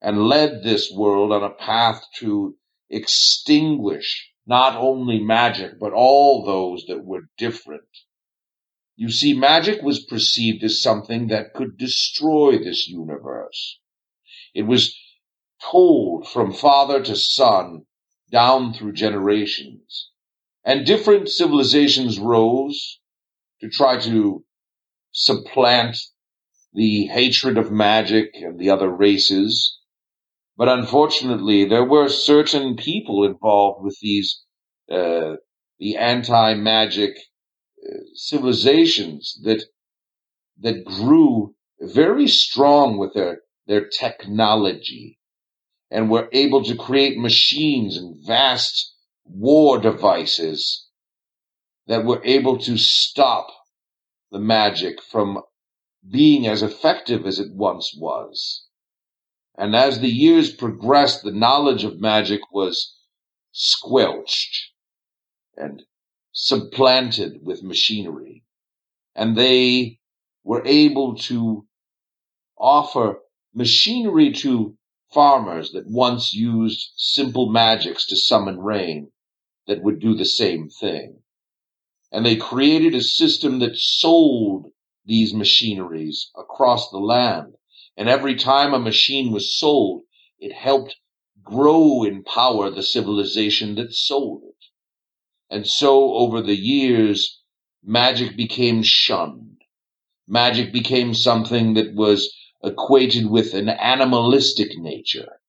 [0.00, 2.56] and led this world on a path to
[2.88, 7.82] extinguish not only magic, but all those that were different.
[8.96, 13.78] You see, magic was perceived as something that could destroy this universe.
[14.54, 14.96] It was
[15.70, 17.86] told from father to son
[18.30, 20.10] down through generations.
[20.64, 22.98] And different civilizations rose
[23.60, 24.44] to try to
[25.12, 25.96] supplant
[26.72, 29.78] the hatred of magic and the other races.
[30.56, 34.42] But unfortunately, there were certain people involved with these,
[34.90, 35.36] uh,
[35.78, 37.16] the anti-magic
[37.82, 39.64] uh, civilizations that,
[40.60, 45.18] that grew very strong with their, their technology
[45.90, 48.94] and were able to create machines and vast
[49.24, 50.87] war devices
[51.88, 53.48] that were able to stop
[54.30, 55.42] the magic from
[56.08, 58.66] being as effective as it once was.
[59.56, 62.94] And as the years progressed, the knowledge of magic was
[63.52, 64.70] squelched
[65.56, 65.82] and
[66.30, 68.44] supplanted with machinery.
[69.14, 69.98] And they
[70.44, 71.66] were able to
[72.56, 73.20] offer
[73.54, 74.76] machinery to
[75.12, 79.10] farmers that once used simple magics to summon rain
[79.66, 81.22] that would do the same thing.
[82.10, 84.72] And they created a system that sold
[85.04, 87.54] these machineries across the land.
[87.96, 90.02] And every time a machine was sold,
[90.38, 90.96] it helped
[91.42, 94.64] grow in power the civilization that sold it.
[95.50, 97.40] And so over the years,
[97.82, 99.62] magic became shunned.
[100.26, 105.40] Magic became something that was equated with an animalistic nature,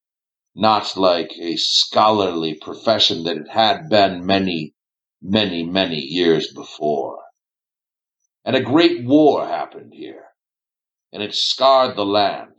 [0.56, 4.74] not like a scholarly profession that it had been many,
[5.22, 7.20] many, many years before.
[8.46, 10.26] And a great war happened here,
[11.12, 12.54] and it scarred the land.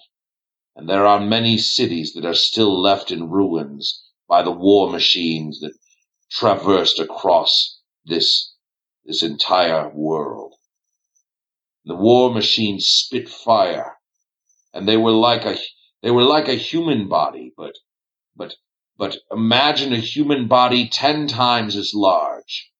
[0.77, 5.61] And there are many cities that are still left in ruins by the war machines
[5.61, 5.73] that
[6.31, 8.55] traversed across this,
[9.05, 10.55] this entire world.
[11.85, 13.97] The war machines spit fire,
[14.73, 15.59] and they were like a,
[16.03, 17.73] they were like a human body, but,
[18.37, 18.55] but,
[19.01, 22.71] but imagine a human body ten times as large.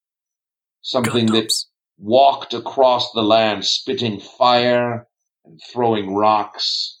[0.83, 1.51] Something that
[1.97, 5.07] walked across the land spitting fire
[5.43, 6.99] and throwing rocks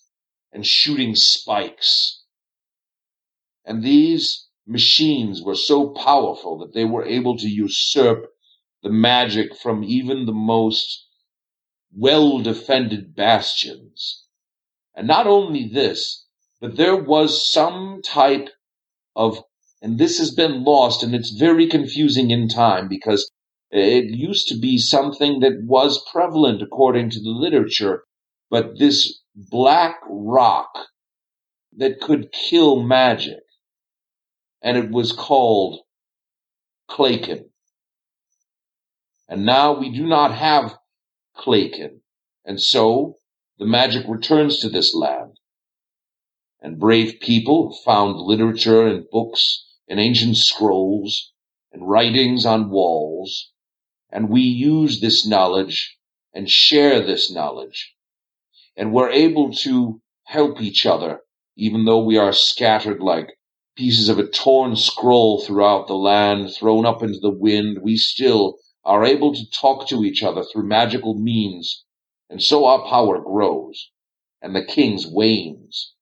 [0.51, 2.23] and shooting spikes.
[3.63, 8.25] And these machines were so powerful that they were able to usurp
[8.81, 11.05] the magic from even the most
[11.95, 14.23] well defended bastions.
[14.95, 16.25] And not only this,
[16.59, 18.49] but there was some type
[19.15, 19.43] of,
[19.81, 23.29] and this has been lost and it's very confusing in time because
[23.71, 28.03] it used to be something that was prevalent according to the literature,
[28.49, 30.69] but this black rock
[31.77, 33.39] that could kill magic.
[34.61, 35.79] And it was called
[36.89, 37.45] Claken.
[39.27, 40.75] And now we do not have
[41.37, 42.01] Claken.
[42.45, 43.15] And so
[43.57, 45.30] the magic returns to this land.
[46.63, 51.31] And brave people found literature and books and ancient scrolls
[51.71, 53.51] and writings on walls.
[54.11, 55.97] And we use this knowledge
[56.33, 57.95] and share this knowledge.
[58.77, 61.21] And we're able to help each other,
[61.55, 63.31] even though we are scattered like
[63.75, 67.79] pieces of a torn scroll throughout the land, thrown up into the wind.
[67.81, 71.83] We still are able to talk to each other through magical means.
[72.29, 73.89] And so our power grows
[74.43, 75.93] and the king's wanes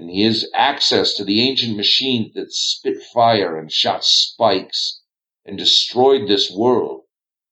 [0.00, 5.02] and his access to the ancient machine that spit fire and shot spikes
[5.44, 7.02] and destroyed this world.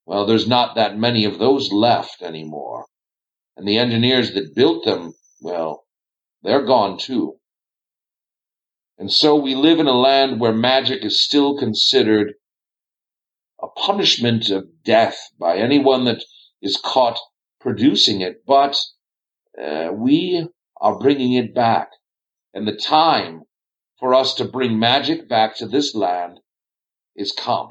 [0.07, 2.87] Well, there's not that many of those left anymore.
[3.55, 5.85] And the engineers that built them, well,
[6.43, 7.35] they're gone too.
[8.97, 12.33] And so we live in a land where magic is still considered
[13.63, 16.25] a punishment of death by anyone that
[16.63, 17.19] is caught
[17.61, 18.79] producing it, but
[19.63, 20.49] uh, we
[20.81, 21.91] are bringing it back.
[22.55, 23.43] And the time
[23.99, 26.41] for us to bring magic back to this land
[27.17, 27.69] is come.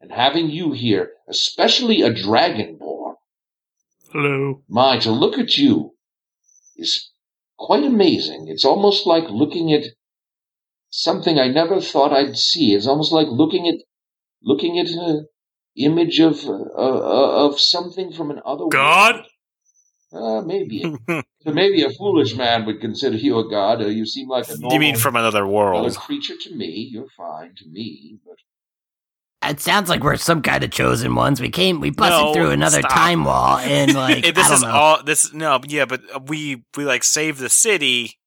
[0.00, 3.14] And having you here, especially a dragonborn,
[4.12, 4.62] Hello.
[4.68, 5.94] my, to look at you
[6.76, 7.10] is
[7.58, 8.46] quite amazing.
[8.48, 9.84] It's almost like looking at
[10.90, 12.74] something I never thought I'd see.
[12.74, 13.76] It's almost like looking at
[14.42, 15.26] looking at an
[15.76, 19.24] image of uh, uh, of something from an other God?
[20.12, 20.84] Uh, maybe
[21.46, 23.82] so maybe a foolish man would consider you a god.
[23.82, 25.96] Uh, you seem like a normal you mean from another world, world?
[25.96, 26.88] creature to me.
[26.92, 28.36] You're fine to me, but
[29.50, 31.40] It sounds like we're some kind of chosen ones.
[31.40, 32.92] We came, we busted No, through another stop.
[32.92, 34.70] time wall, and like I this don't is know.
[34.70, 38.18] all this no yeah but we we like save the city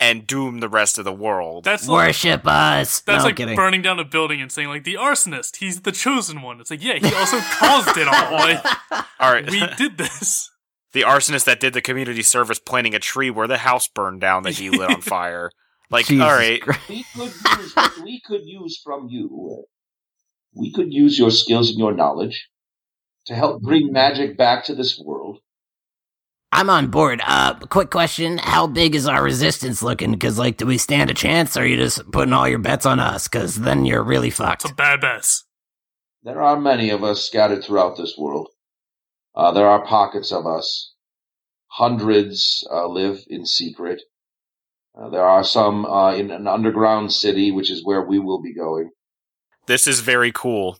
[0.00, 3.00] and doom the rest of the world That's like, worship us.
[3.02, 3.54] that's No, like kidding.
[3.54, 6.60] burning down a building and saying like the arsonist, he's the chosen one.
[6.60, 8.32] It's like, yeah, he also caused it all.
[8.32, 8.64] Like,
[9.20, 10.50] all right we did this.
[10.92, 14.42] The arsonist that did the community service planting a tree where the house burned down
[14.42, 15.50] that he lit on fire
[15.90, 19.64] like Jesus all right we could use we could use from you.
[20.54, 22.48] We could use your skills and your knowledge
[23.26, 25.38] to help bring magic back to this world.
[26.54, 27.22] I'm on board.
[27.26, 30.12] Uh, quick question: How big is our resistance looking?
[30.12, 32.84] Because like, do we stand a chance, or are you just putting all your bets
[32.84, 33.26] on us?
[33.26, 34.62] Because then you're really fucked.
[34.62, 35.44] Some bad bets.
[36.22, 38.48] There are many of us scattered throughout this world.
[39.34, 40.94] Uh, there are pockets of us.
[41.68, 44.02] Hundreds uh, live in secret.
[44.94, 48.54] Uh, there are some uh, in an underground city, which is where we will be
[48.54, 48.90] going.
[49.66, 50.78] This is very cool.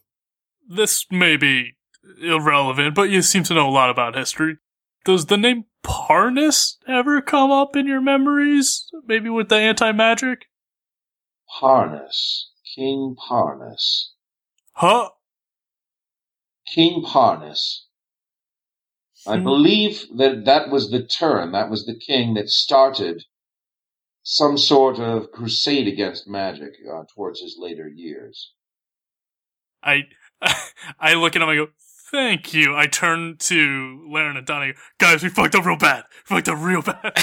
[0.68, 1.76] This may be
[2.20, 4.59] irrelevant, but you seem to know a lot about history.
[5.05, 8.88] Does the name Parnas ever come up in your memories?
[9.07, 10.46] Maybe with the anti magic?
[11.61, 12.44] Parnas.
[12.74, 14.11] King Parnas.
[14.74, 15.11] Huh?
[16.66, 17.82] King Parnas.
[19.26, 19.44] I Hmm.
[19.44, 23.24] believe that that was the turn, that was the king that started
[24.24, 28.52] some sort of crusade against magic uh, towards his later years.
[29.82, 30.02] I
[31.00, 31.48] I look at him.
[31.48, 31.68] I go,
[32.10, 34.74] "Thank you." I turn to Laren and Donnie.
[34.98, 36.04] Guys, we fucked up real bad.
[36.30, 37.12] We fucked up real bad.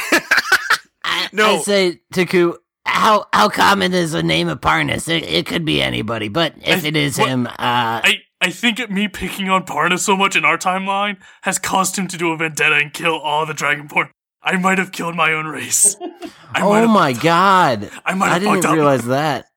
[1.03, 1.55] I, No.
[1.55, 5.07] I say, Taku, how how common is the name of Parnas?
[5.07, 8.51] It, it could be anybody, but if I- it is what- him, uh, I I
[8.51, 12.31] think me picking on Parna so much in our timeline has caused him to do
[12.31, 14.09] a vendetta and kill all the Dragonborn.
[14.41, 15.97] I might have killed my own race.
[16.53, 17.89] I oh my god!
[18.05, 18.75] I might I have fucked didn't up.
[18.75, 19.45] realize that.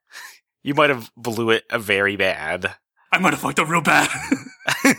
[0.65, 2.73] You might have blew it a very bad.
[3.11, 4.09] I might have fucked up real bad.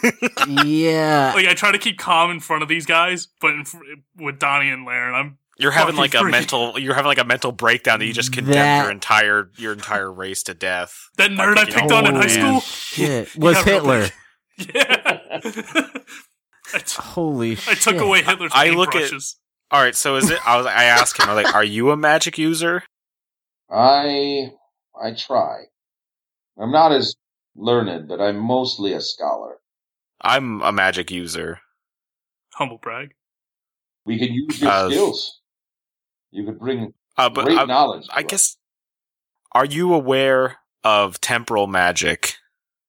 [0.48, 1.32] Yeah.
[1.36, 3.78] like I try to keep calm in front of these guys, but in, fr-
[4.18, 6.32] with Donnie and Laren, I'm You're having Fucking like a freak.
[6.32, 6.80] mental.
[6.80, 10.12] You're having like a mental breakdown that you just condemned That- your entire your entire
[10.12, 10.94] race to death.
[11.18, 12.30] that nerd I picked on on in high man.
[12.30, 12.62] school.
[12.62, 13.36] Shit.
[13.36, 14.10] Was Yeah, Hitler.
[14.58, 14.76] big.
[14.76, 15.20] Yeah.
[16.76, 17.82] I, t- Holy I shit.
[17.82, 18.76] took away Hitler's I paintbrushes.
[18.78, 19.12] look at-
[19.72, 20.40] All right, so is it?
[20.48, 20.66] I was.
[20.66, 21.30] I asked him.
[21.30, 22.84] I was like, "Are you a magic user?"
[23.70, 24.50] I
[25.00, 25.64] I try.
[26.60, 27.16] I'm not as
[27.56, 29.58] learned, but I'm mostly a scholar.
[30.22, 31.60] I'm a magic user.
[32.54, 33.14] Humble brag.
[34.06, 35.40] We could use your Uh, skills.
[36.34, 38.08] You could bring Uh, but great I, knowledge.
[38.12, 38.58] I guess.
[39.52, 42.36] Are you aware of temporal magic?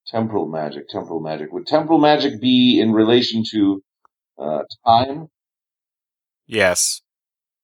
[0.07, 1.53] temporal magic, temporal magic.
[1.53, 3.83] Would temporal magic be in relation to
[4.39, 5.29] uh, time?
[6.47, 7.03] Yes.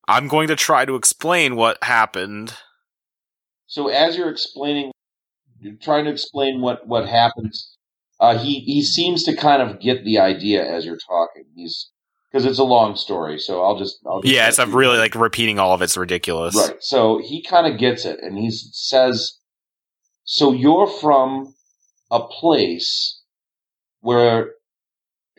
[0.08, 2.54] I'm going to try to explain what happened.
[3.66, 4.90] So as you're explaining,
[5.60, 7.76] you're trying to explain what what happens.
[8.18, 11.44] Uh, he he seems to kind of get the idea as you're talking.
[11.54, 11.90] He's
[12.30, 15.14] because it's a long story, so I'll just I'll just Yeah, it's I'm really like
[15.14, 16.54] repeating all of it's ridiculous.
[16.54, 16.76] Right.
[16.80, 19.38] So he kind of gets it, and he says,
[20.24, 21.54] "So you're from
[22.10, 23.20] a place
[24.00, 24.52] where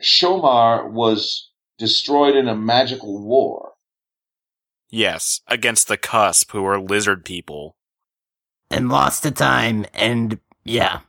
[0.02, 3.72] Shomar was destroyed in a magical war."
[4.90, 7.76] Yes, against the cusp, who are lizard people.
[8.70, 11.00] and lost to time, and yeah,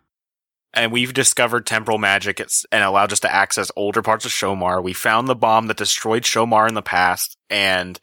[0.74, 2.40] and we've discovered temporal magic
[2.72, 4.84] and allowed us to access older parts of Shomar.
[4.84, 8.00] We found the bomb that destroyed Shomar in the past, and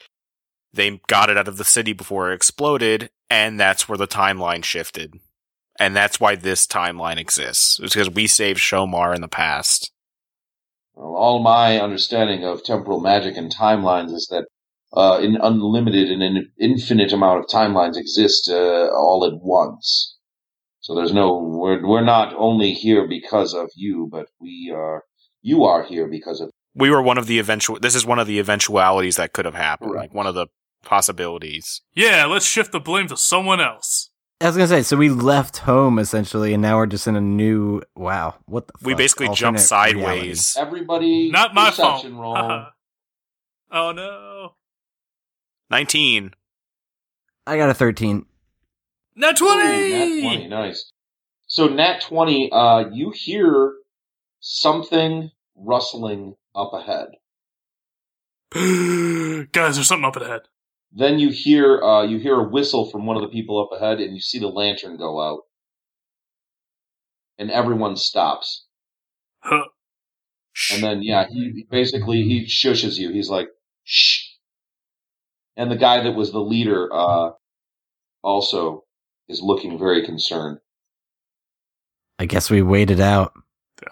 [0.73, 4.65] they got it out of the city before it exploded, and that's where the timeline
[4.65, 5.15] shifted.
[5.79, 7.81] And that's why this timeline exists.
[7.83, 9.91] It's because we saved Shomar in the past.
[10.95, 14.47] Well, all my understanding of temporal magic and timelines is that
[14.93, 20.17] uh, an unlimited and an infinite amount of timelines exist uh, all at once.
[20.81, 25.05] So there's no we're we're not only here because of you, but we are
[25.43, 27.79] you are here because of We were one of the eventual.
[27.79, 29.91] This is one of the eventualities that could have happened.
[29.93, 30.05] Correct.
[30.11, 30.47] Like one of the
[30.83, 31.83] possibilities.
[31.95, 34.11] Yeah, let's shift the blame to someone else.
[34.43, 37.21] I was gonna say, so we left home essentially, and now we're just in a
[37.21, 37.83] new.
[37.95, 38.73] Wow, what the?
[38.83, 38.99] We fuck?
[38.99, 40.19] basically jumped Alternate reality.
[40.23, 40.57] sideways.
[40.59, 41.31] everybody.
[41.31, 41.97] Not my fault.
[42.03, 42.65] perception roll.
[43.73, 44.55] Oh no.
[45.71, 46.33] Nineteen.
[47.47, 48.27] I got a thirteen.
[49.21, 50.23] Nat Ooh, 20!
[50.23, 50.93] Nat 20, nice.
[51.47, 53.75] So Nat 20, uh, you hear
[54.41, 57.09] something rustling up ahead.
[59.53, 60.41] Guys, there's something up ahead.
[60.91, 64.01] Then you hear, uh, you hear a whistle from one of the people up ahead
[64.01, 65.43] and you see the lantern go out.
[67.39, 68.67] And everyone stops.
[69.41, 69.67] Huh.
[70.73, 73.13] And then, yeah, he basically, he shushes you.
[73.13, 73.49] He's like,
[73.85, 74.29] shh.
[75.59, 77.33] And the guy that was the leader, uh,
[78.23, 78.85] also
[79.31, 80.59] is looking very concerned.
[82.19, 83.33] I guess we waited out.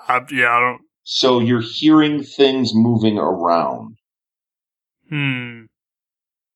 [0.06, 0.82] I, yeah, I don't.
[1.04, 3.96] So you're hearing things moving around.
[5.08, 5.62] Hmm.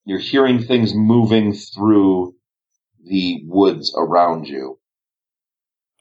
[0.05, 2.35] You're hearing things moving through
[3.03, 4.79] the woods around you.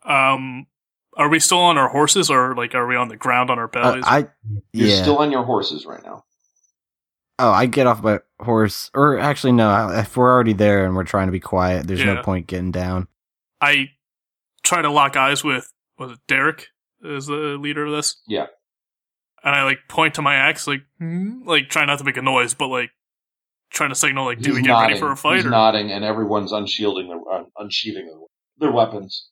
[0.03, 0.65] Um,
[1.15, 3.65] are we still on our horses, or like, are we on the ground on our
[3.65, 4.03] Uh, bellies?
[4.05, 4.27] I
[4.73, 6.23] You're still on your horses right now.
[7.39, 9.89] Oh, I get off my horse, or actually no.
[9.89, 12.13] If we're already there and we're trying to be quiet, there's Yeah.
[12.15, 13.07] no point getting down.
[13.59, 13.89] I
[14.63, 16.67] try to lock eyes with was it Derek
[17.03, 18.21] is the leader of this.
[18.27, 18.47] Yeah.
[19.43, 21.41] and I like point to my axe, like hmm?
[21.47, 22.91] like try not to make a noise, but like
[23.71, 24.89] trying to signal, like, do He's we get nodding.
[24.89, 25.37] ready for a fight?
[25.37, 25.49] He's Or?
[25.49, 29.29] nodding, and everyone's unshielding their, uh, unsheathing their, their weapons.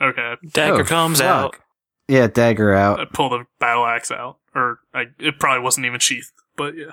[0.00, 1.28] Okay, Dagger Oh, comes fuck.
[1.28, 1.56] out.
[2.08, 2.98] Yeah, dagger out.
[2.98, 3.12] I out.
[3.12, 6.92] pull the battle axe out, or I it probably wasn't even sheathed, but yeah.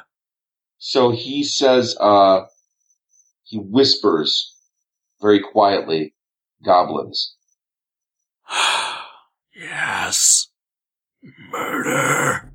[0.80, 2.46] So he says, uh,
[3.44, 4.56] he whispers
[5.22, 6.16] very quietly,
[6.66, 7.36] goblins.
[9.62, 10.48] Yes,
[11.52, 12.54] murder.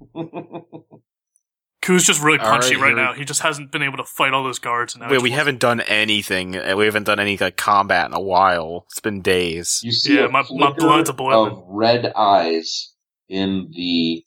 [1.83, 3.13] Koo's just really punchy right, right, here- now.
[3.13, 4.95] He just hasn't been able to fight all those guards.
[4.95, 6.57] And now Wait, we haven't done anything.
[6.57, 8.87] uh, We haven't done any like combat in a while.
[8.91, 9.81] It's been days.
[9.85, 11.53] You see Yeah, a my- my blood's a-boiling.
[11.53, 12.95] of red eyes
[13.29, 14.25] in the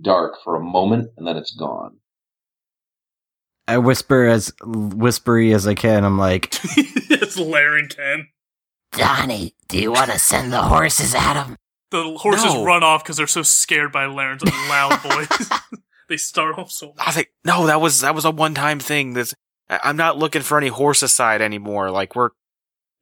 [0.00, 1.99] dark for a moment, and then it's gone.
[3.70, 6.04] I whisper as whispery as I can.
[6.04, 8.28] I'm like, it's Laren Ken.
[8.92, 11.56] Donnie, do you want to send the horses at him?
[11.90, 12.64] The horses No.
[12.64, 15.50] run off because they're so scared by Laren's loud voice.
[16.08, 16.96] they startle so much.
[17.08, 19.12] I think no, that was that was a one time thing.
[19.14, 19.34] This
[19.68, 21.90] I- I'm not looking for any horse aside anymore.
[21.90, 22.32] Like we're with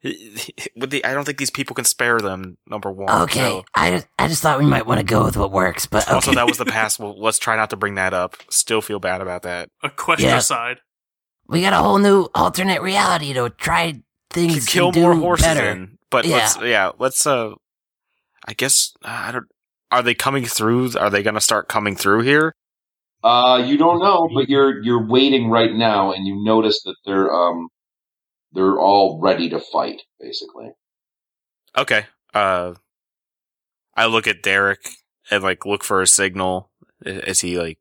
[0.03, 2.57] the I don't think these people can spare them.
[2.67, 3.11] Number one.
[3.23, 5.87] Okay, so- I, just, I just thought we might want to go with what works,
[5.87, 6.15] but okay.
[6.15, 6.99] Also, that was the past.
[6.99, 8.37] Well, let's try not to bring that up.
[8.51, 9.71] Still feel bad about that.
[9.83, 10.39] A question Yeah.
[10.39, 10.79] aside.
[11.49, 14.67] we got a whole new alternate reality to try things.
[14.67, 15.71] To kill and do more horses better.
[15.71, 16.37] in, but Yeah.
[16.37, 17.51] let's yeah, let's uh,
[18.47, 19.47] I guess uh, I don't.
[19.91, 20.97] Are they coming through?
[20.99, 22.55] Are they going to start coming through here?
[23.25, 27.33] Uh, you don't know, but you're you're waiting right now, and you notice that they're
[27.35, 27.69] um
[28.53, 30.71] they're all ready to fight, basically.
[31.77, 32.07] Okay.
[32.35, 32.75] Uh,
[33.95, 34.89] I look at Derek
[35.31, 36.71] and like look for a signal.
[37.05, 37.79] Is he like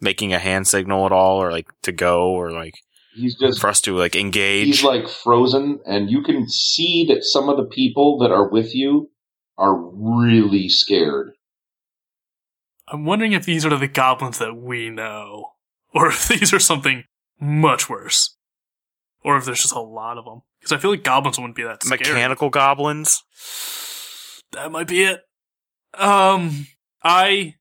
[0.00, 2.74] making a hand signal at all, or like to go, or like
[3.14, 4.66] He's just for us to like engage?
[4.66, 8.74] he's like frozen, and you can see that some of the people that are with
[8.74, 9.10] you
[9.56, 11.32] are really scared.
[12.88, 15.52] I'm wondering if these are the goblins that we know,
[15.94, 17.04] or if these are something
[17.40, 18.35] much worse,
[19.26, 20.42] or if there's just a lot of them.
[20.60, 21.98] Because I feel like goblins wouldn't be that scary.
[21.98, 23.22] Mechanical goblins.
[24.52, 25.20] That might be it.
[25.94, 26.66] Um,
[27.02, 27.54] I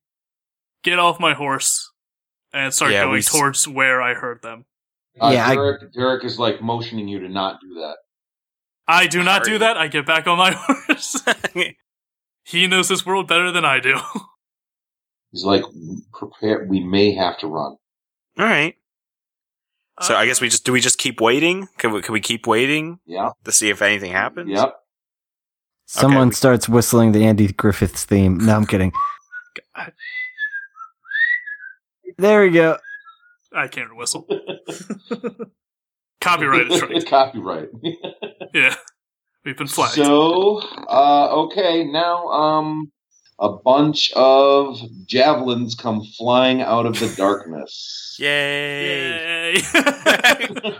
[0.83, 1.91] get off my horse
[2.53, 4.65] and start Yeah, we going s- towards where I heard them.
[5.19, 7.95] Uh, Yeah, I- Derek, Derek is like motioning you to not do that.
[8.87, 9.77] I do not do that.
[9.77, 11.19] I get back on my horse.
[12.43, 13.97] he knows this world better than I do.
[15.31, 15.63] He's like,
[16.13, 16.65] prepare.
[16.69, 17.77] We may have to run.
[18.37, 18.75] All right.
[20.01, 21.67] So I guess we just do we just keep waiting?
[21.77, 23.31] Can we can we keep waiting Yeah.
[23.45, 24.49] to see if anything happens?
[24.51, 24.75] Yep.
[25.85, 28.37] someone we- starts whistling the Andy Griffiths theme.
[28.39, 28.91] No, I'm kidding.
[29.75, 29.93] God.
[32.17, 32.77] There we go.
[33.53, 34.25] I can't whistle.
[36.21, 37.05] Copyrighted strike.
[37.07, 37.69] Copyright.
[38.53, 38.75] Yeah,
[39.43, 39.95] we've been flagged.
[39.95, 42.89] So, uh, okay, now, um,
[43.39, 48.15] a bunch of javelins come flying out of the darkness.
[48.19, 49.53] Yay!
[49.55, 49.61] Yay!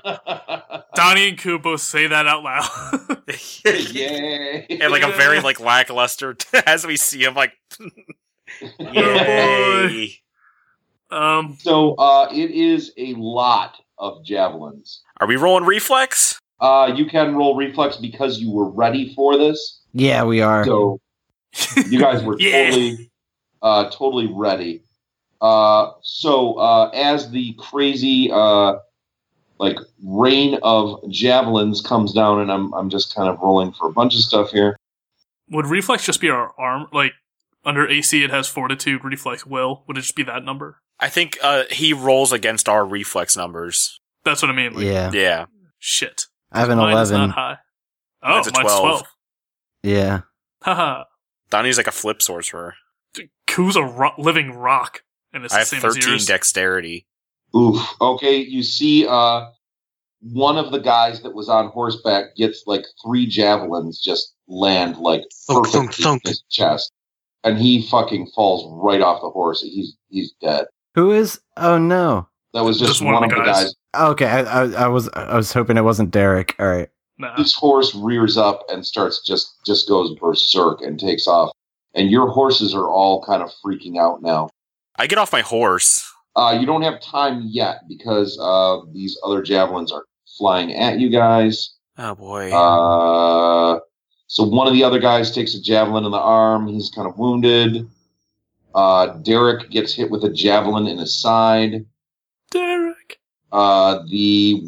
[0.95, 3.21] Donnie and Koo both say that out loud.
[3.65, 4.65] Yay!
[4.69, 7.51] and like a very like lackluster as we see him like
[8.79, 10.13] Yay.
[11.11, 15.01] um, So, uh, it is a lot of javelins.
[15.19, 16.39] Are we rolling reflex?
[16.61, 19.81] Uh, you can roll reflex because you were ready for this.
[19.93, 20.63] Yeah, we are.
[20.65, 20.99] So,
[21.89, 22.69] you guys were Yeah.
[22.69, 23.11] totally,
[23.61, 24.81] uh, totally ready.
[25.41, 28.75] Uh, so uh, as the crazy, uh,
[29.59, 33.91] like rain of javelins comes down, and I'm I'm just kind of rolling for a
[33.91, 34.75] bunch of stuff here.
[35.49, 36.87] would reflex just be our arm?
[36.91, 37.13] Like
[37.63, 39.83] under AC, it has fortitude, reflex, will.
[39.87, 40.81] Would it just be that number?
[40.99, 43.99] I think uh he rolls against our reflex numbers.
[44.23, 44.73] That's what I mean.
[44.73, 45.45] Like, yeah, Yeah.
[45.79, 46.25] Shit.
[46.51, 47.29] I have an Mine is 11.
[47.29, 47.57] not high.
[48.23, 48.81] Oh, Mine's a mine's 12.
[48.81, 49.03] 12.
[49.83, 50.19] Yeah.
[50.63, 51.03] Haha.
[51.55, 52.75] Donnie's like a flip sorcerer.
[53.47, 55.03] Koo's a ro- living rock.
[55.31, 56.25] And it's I the have same as 13 yours.
[56.25, 57.05] dexterity.
[57.55, 57.81] Oof.
[58.01, 59.45] Okay, you see, uh,
[60.19, 65.21] one of the guys that was on horseback gets like three javelins just land like
[65.47, 66.21] Thunk, perfectly thunk, thunk.
[66.25, 66.91] in his chest,
[67.45, 69.61] and he fucking falls right off the horse.
[69.61, 70.65] He's he's dead.
[70.95, 71.39] Who is?
[71.55, 72.27] Oh no.
[72.53, 73.73] That was just, one, of the guys.
[73.93, 76.55] Okay, I, I, I was I was hoping it wasn't Derek.
[76.59, 76.89] All right.
[77.17, 77.35] Nah.
[77.37, 81.51] This horse rears up and starts just just goes berserk and takes off,
[81.93, 84.49] and your horses are all kind of freaking out now.
[84.97, 86.11] I get off my horse.
[86.35, 90.03] Uh, you don't have time yet because uh, these other javelins are
[90.37, 91.75] flying at you guys.
[91.97, 92.51] Oh boy.
[92.51, 93.79] Uh,
[94.27, 96.67] so one of the other guys takes a javelin in the arm.
[96.67, 97.87] He's kind of wounded.
[98.73, 101.85] Uh, Derek gets hit with a javelin in his side.
[102.51, 103.19] Derek.
[103.53, 104.61] Uh, the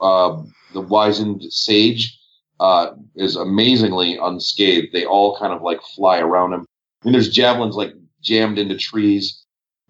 [0.00, 0.42] uh,
[0.74, 2.18] the wizened sage
[2.60, 4.88] uh, is amazingly unscathed.
[4.92, 6.66] They all kind of like fly around him.
[7.02, 9.42] I mean, there's javelins like jammed into trees.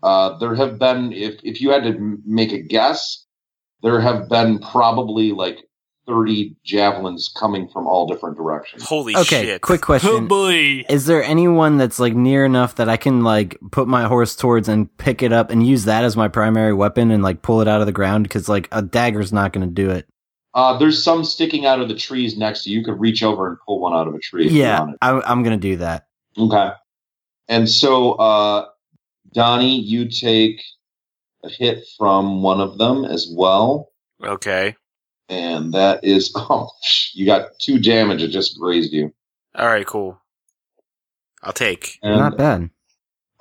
[0.03, 3.25] Uh, there have been, if if you had to make a guess,
[3.83, 5.59] there have been probably like
[6.07, 8.83] thirty javelins coming from all different directions.
[8.85, 9.63] Holy Okay, shit.
[9.63, 10.27] quick Oh question.
[10.29, 10.85] boy.
[10.91, 14.69] Is there anyone that's like near enough that I can like put my horse towards
[14.69, 17.69] and pick it up and use that as my primary weapon and like pull it
[17.69, 18.25] out of the ground?
[18.25, 20.07] Because like a dagger's not going to do it.
[20.55, 22.79] Uh, there's some sticking out of the trees next to you.
[22.79, 24.49] You could reach over and pull one out of a tree.
[24.49, 24.87] Yeah.
[25.03, 26.07] I, I'm going to do that.
[26.39, 26.71] Okay.
[27.49, 28.69] And so, uh,
[29.33, 30.63] Donnie, you take
[31.43, 33.91] a hit from one of them as well.
[34.23, 34.77] Okay.
[35.29, 36.71] And that is, oh,
[37.13, 38.23] you got two damage.
[38.23, 39.13] It just grazed you.
[39.57, 40.21] All right, cool.
[41.43, 41.99] I'll take.
[42.03, 42.71] And, not bad.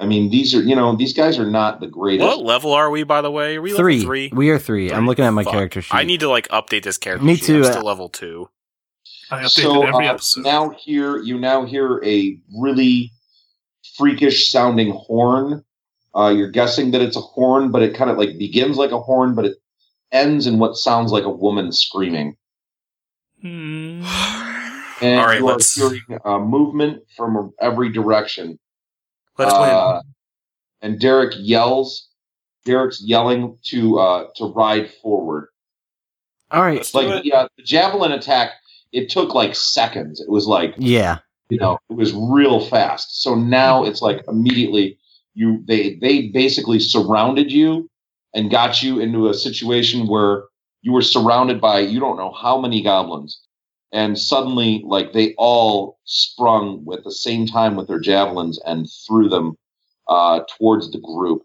[0.04, 2.28] I mean, these are, you know, these guys are not the greatest.
[2.28, 3.56] What level are we, by the way?
[3.56, 3.94] Are we Three.
[4.00, 4.30] level three?
[4.34, 4.92] We are three.
[4.92, 5.54] I'm looking at my Fuck.
[5.54, 5.96] character sheet.
[5.96, 7.26] I need to like update this character.
[7.26, 7.46] Me sheet.
[7.46, 8.50] too, I'm uh, still level two.
[9.32, 10.44] I updated so every uh, episode.
[10.44, 13.12] now hear you now hear a really
[13.98, 15.64] freakish sounding horn.
[16.14, 19.00] Uh, you're guessing that it's a horn, but it kind of like begins like a
[19.00, 19.56] horn, but it
[20.12, 22.36] ends in what sounds like a woman screaming.
[23.42, 24.04] Hmm.
[25.02, 28.58] And All right, you are let's- hearing uh, movement from every direction.
[29.38, 30.02] Let's Uh,
[30.82, 32.10] And Derek yells.
[32.66, 35.48] Derek's yelling to uh, to ride forward.
[36.52, 36.78] All right.
[36.78, 37.24] Let's do Like it.
[37.24, 38.52] the, uh, the javelin attack,
[38.92, 40.20] it took like seconds.
[40.22, 41.20] It was like Yeah.
[41.50, 44.98] you know it was real fast so now it's like immediately
[45.36, 47.90] you they they basically surrounded you
[48.34, 50.46] and got you into a situation where
[50.82, 53.42] you were surrounded by you don't know how many goblins
[53.94, 59.30] and suddenly like they all sprung with the same time with their javelins and threw
[59.30, 59.58] them
[60.10, 61.44] uh, towards the group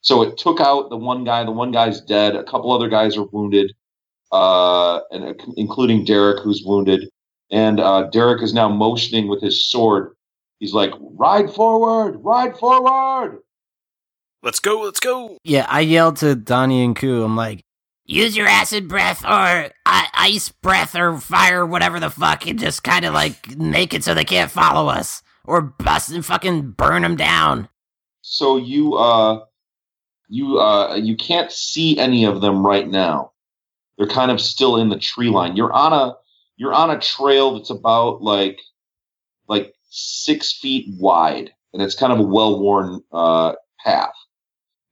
[0.00, 3.16] so it took out the one guy the one guy's dead a couple other guys
[3.16, 3.72] are wounded
[4.32, 7.08] uh, and uh, including derek who's wounded
[7.50, 10.14] and uh, Derek is now motioning with his sword.
[10.58, 13.40] He's like, "Ride forward, ride forward!"
[14.42, 14.82] Let's go.
[14.82, 15.36] Let's go.
[15.44, 15.66] Yeah.
[15.68, 17.22] I yelled to Donnie and Koo.
[17.24, 17.62] I'm like,
[18.10, 23.04] Use your acid breath or ice breath or fire, whatever the fuck, and just kind
[23.04, 25.22] of like make it so they can't follow us.
[25.44, 27.68] Or bust and fucking burn them down.
[28.22, 29.44] So you, uh,
[30.28, 33.30] you, uh, you can't see any of them right now.
[33.96, 35.54] They're kind of still in the tree line.
[35.54, 36.16] You're on a,
[36.56, 38.58] you're on a trail that's about like,
[39.46, 43.54] like six feet wide, and it's kind of a well-worn uh,
[43.84, 44.14] path.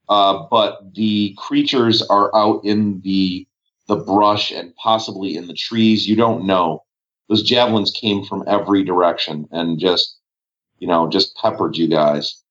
[0.09, 3.45] Uh, but the creatures are out in the
[3.87, 6.07] the brush and possibly in the trees.
[6.07, 6.83] You don't know.
[7.27, 10.17] Those javelins came from every direction and just,
[10.79, 12.43] you know, just peppered you guys.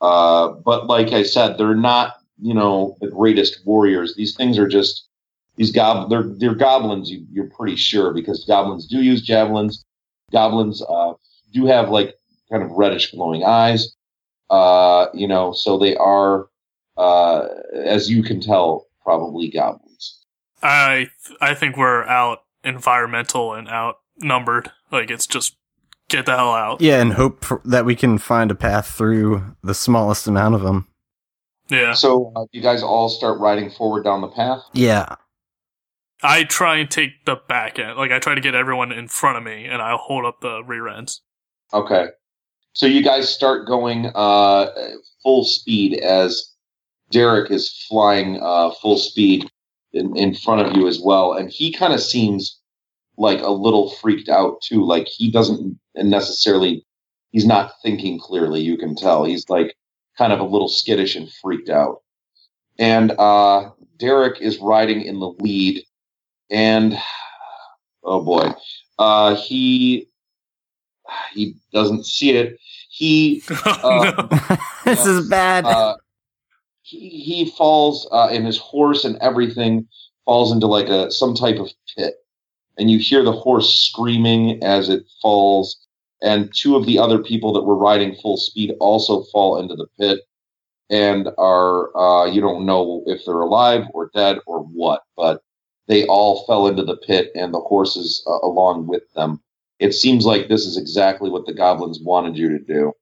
[0.00, 4.14] Uh, but like I said, they're not, you know, the greatest warriors.
[4.14, 5.08] These things are just
[5.56, 7.10] these gob they're they're goblins.
[7.10, 9.84] You, you're pretty sure because goblins do use javelins.
[10.32, 11.14] Goblins uh,
[11.52, 12.14] do have like
[12.50, 13.94] kind of reddish glowing eyes.
[14.50, 16.48] Uh, you know, so they are,
[16.96, 20.24] uh, as you can tell, probably goblins.
[20.62, 21.08] I
[21.40, 24.70] I think we're out environmental and outnumbered.
[24.90, 25.56] Like it's just
[26.08, 26.80] get the hell out.
[26.80, 30.62] yeah, and hope for, that we can find a path through the smallest amount of
[30.62, 30.88] them.
[31.68, 31.94] Yeah.
[31.94, 34.62] So uh, you guys all start riding forward down the path.
[34.72, 35.16] Yeah.
[36.22, 37.98] I try and take the back end.
[37.98, 40.62] Like I try to get everyone in front of me, and I'll hold up the
[40.62, 41.22] rear ends.
[41.72, 42.06] Okay.
[42.72, 44.66] So you guys start going uh,
[45.22, 46.53] full speed as
[47.14, 49.48] Derek is flying uh, full speed
[49.92, 51.32] in, in front of you as well.
[51.32, 52.60] And he kind of seems
[53.16, 54.84] like a little freaked out too.
[54.84, 56.84] Like he doesn't necessarily,
[57.30, 58.60] he's not thinking clearly.
[58.60, 59.24] You can tell.
[59.24, 59.76] He's like
[60.18, 62.02] kind of a little skittish and freaked out.
[62.80, 65.84] And uh, Derek is riding in the lead.
[66.50, 66.98] And
[68.02, 68.52] oh boy,
[68.98, 70.08] uh, he
[71.32, 72.58] he doesn't see it.
[72.90, 73.42] He
[73.82, 74.28] no.
[74.84, 75.64] this is bad.
[76.84, 79.88] He he falls uh, and his horse and everything
[80.26, 82.14] falls into like a some type of pit,
[82.78, 85.80] and you hear the horse screaming as it falls.
[86.22, 89.86] And two of the other people that were riding full speed also fall into the
[89.98, 90.20] pit,
[90.90, 95.42] and are uh, you don't know if they're alive or dead or what, but
[95.88, 99.40] they all fell into the pit, and the horses uh, along with them.
[99.78, 102.92] It seems like this is exactly what the goblins wanted you to do.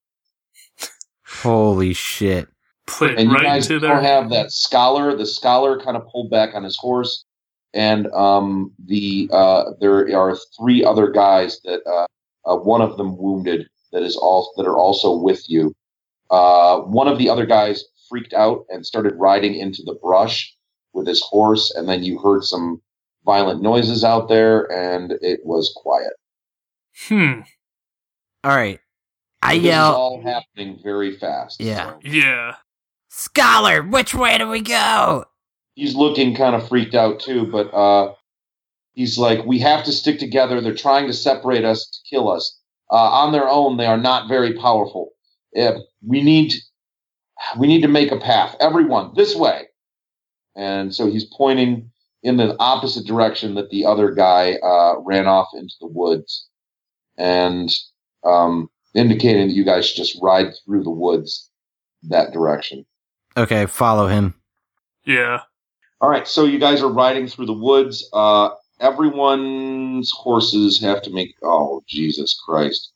[1.24, 2.48] Holy shit.
[2.86, 4.12] Put it and you guys into don't there.
[4.12, 5.16] have that scholar.
[5.16, 7.24] The scholar kind of pulled back on his horse,
[7.72, 12.06] and um, the uh, there are three other guys that uh,
[12.50, 15.74] uh, one of them wounded that is all that are also with you.
[16.30, 20.52] Uh, one of the other guys freaked out and started riding into the brush
[20.92, 22.80] with his horse, and then you heard some
[23.24, 26.12] violent noises out there, and it was quiet.
[27.08, 27.40] Hmm.
[28.44, 28.80] All right.
[29.40, 29.94] I This yell.
[29.94, 31.60] all happening very fast.
[31.60, 31.90] Yeah.
[31.92, 31.98] so.
[32.02, 32.54] Yeah.
[33.14, 35.26] Scholar, which way do we go?
[35.74, 38.14] He's looking kind of freaked out too, but uh,
[38.94, 40.62] he's like, "We have to stick together.
[40.62, 42.58] They're trying to separate us to kill us.
[42.90, 45.10] Uh, on their own, they are not very powerful.
[45.54, 46.54] We need,
[47.58, 48.56] we need to make a path.
[48.60, 49.66] Everyone, this way."
[50.56, 51.90] And so he's pointing
[52.22, 56.48] in the opposite direction that the other guy uh, ran off into the woods,
[57.18, 57.70] and
[58.24, 61.50] um, indicating that you guys should just ride through the woods
[62.04, 62.86] that direction.
[63.36, 64.34] Okay, follow him.
[65.04, 65.40] Yeah.
[66.00, 68.08] All right, so you guys are riding through the woods.
[68.12, 71.34] Uh, everyone's horses have to make.
[71.42, 72.90] Oh, Jesus Christ!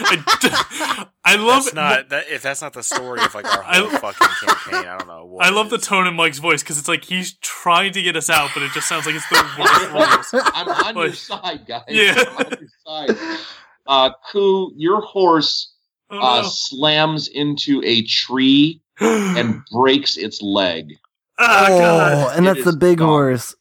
[0.00, 3.98] I, I love That's not that, if that's not the story of like our I-
[3.98, 4.88] fucking campaign.
[4.88, 5.24] I don't know.
[5.26, 8.16] What I love the tone in Mike's voice because it's like he's trying to get
[8.16, 10.44] us out, but it just sounds like it's the worst rules.
[10.54, 11.82] I'm on your side, guys.
[11.88, 12.22] Yeah.
[12.28, 13.38] I'm on your side.
[13.86, 15.72] Uh, Koo, your horse
[16.10, 16.48] Oh, uh, no.
[16.48, 20.94] slams into a tree and breaks its leg.
[21.38, 22.36] oh god.
[22.36, 23.08] and It that's the big gone.
[23.08, 23.54] horse.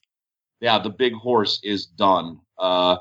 [0.62, 2.40] Yeah, the big horse is done.
[2.58, 2.98] Uh,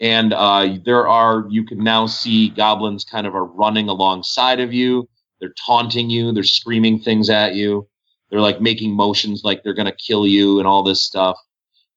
[0.00, 4.72] and uh, there are you can now see goblins kind of are running alongside of
[4.72, 5.08] you.
[5.40, 6.32] They're taunting you.
[6.32, 7.88] They're screaming things at you.
[8.30, 11.38] They're like making motions like they're gonna kill you and all this stuff.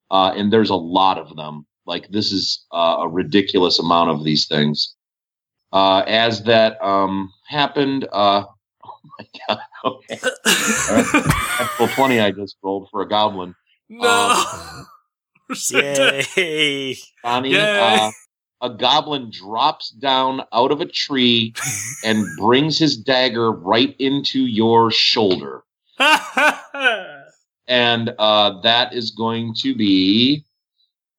[0.10, 1.66] Uh, and there's a lot of them.
[1.86, 4.96] Like this is uh, a ridiculous amount of these things.
[5.72, 8.44] Uh, as that um, happened, uh,
[8.86, 9.60] oh my god!
[9.86, 10.20] Okay,
[11.80, 13.56] well, twenty I just rolled for a goblin.
[13.90, 14.44] no.
[15.50, 16.28] We're so dead.
[16.36, 16.98] Yay!
[17.24, 17.80] Donnie, Yay.
[17.80, 18.12] uh,
[18.60, 21.54] a goblin drops down out of a tree
[22.04, 25.64] and brings his dagger right into your shoulder.
[27.70, 30.44] And uh, that is going to be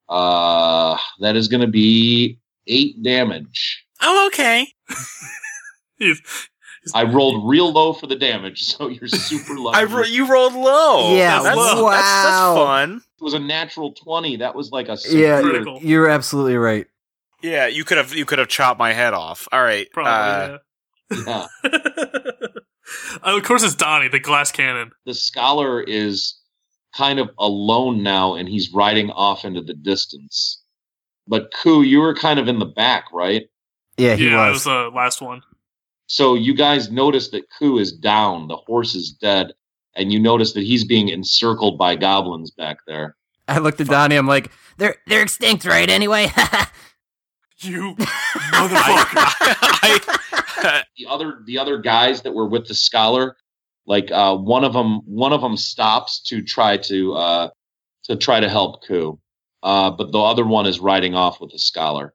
[0.08, 3.84] uh, that is going to be eight damage.
[4.00, 4.66] Oh, okay.
[5.98, 6.20] He's-
[6.94, 9.78] I rolled real low for the damage, so you're super lucky.
[9.78, 11.14] I ro- you rolled low.
[11.16, 11.90] Yeah, that's, wow.
[11.90, 13.02] That's, that's fun.
[13.20, 14.36] it was a natural twenty.
[14.36, 15.80] That was like a Yeah, Critical.
[15.82, 16.86] you're absolutely right.
[17.42, 19.46] Yeah, you could have you could have chopped my head off.
[19.52, 19.86] All right.
[19.88, 20.58] uh, Probably,
[21.26, 21.46] yeah.
[21.64, 21.72] yeah.
[23.22, 24.92] oh, of course, it's Donnie, the glass cannon.
[25.04, 26.38] The scholar is
[26.96, 30.62] kind of alone now, and he's riding off into the distance.
[31.26, 33.44] But Koo, you were kind of in the back, right?
[33.98, 34.54] Yeah, he yeah, it was.
[34.54, 35.42] was the last one.
[36.06, 39.52] So you guys notice that Koo is down, the horse is dead,
[39.94, 43.16] and you notice that he's being encircled by goblins back there.
[43.46, 44.16] I looked at Donnie.
[44.16, 45.88] I'm like, They're they're extinct, right?
[45.88, 46.28] Anyway.
[47.60, 49.16] You motherfucker.
[49.16, 50.00] I,
[50.62, 53.36] I, The other the other guys that were with the scholar,
[53.84, 57.48] like uh, one of them one of them stops to try to uh,
[58.04, 59.18] to try to help Koo,
[59.64, 62.14] uh, but the other one is riding off with the scholar.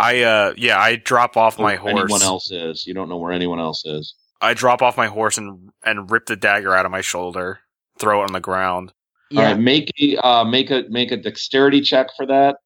[0.00, 2.24] I uh yeah, I drop off my Where Anyone horse.
[2.24, 2.86] else is?
[2.86, 4.14] You don't know where anyone else is.
[4.40, 7.60] I drop off my horse and and rip the dagger out of my shoulder,
[7.98, 8.92] throw it on the ground.
[9.36, 12.56] All right, make a uh, make a make a dexterity check for that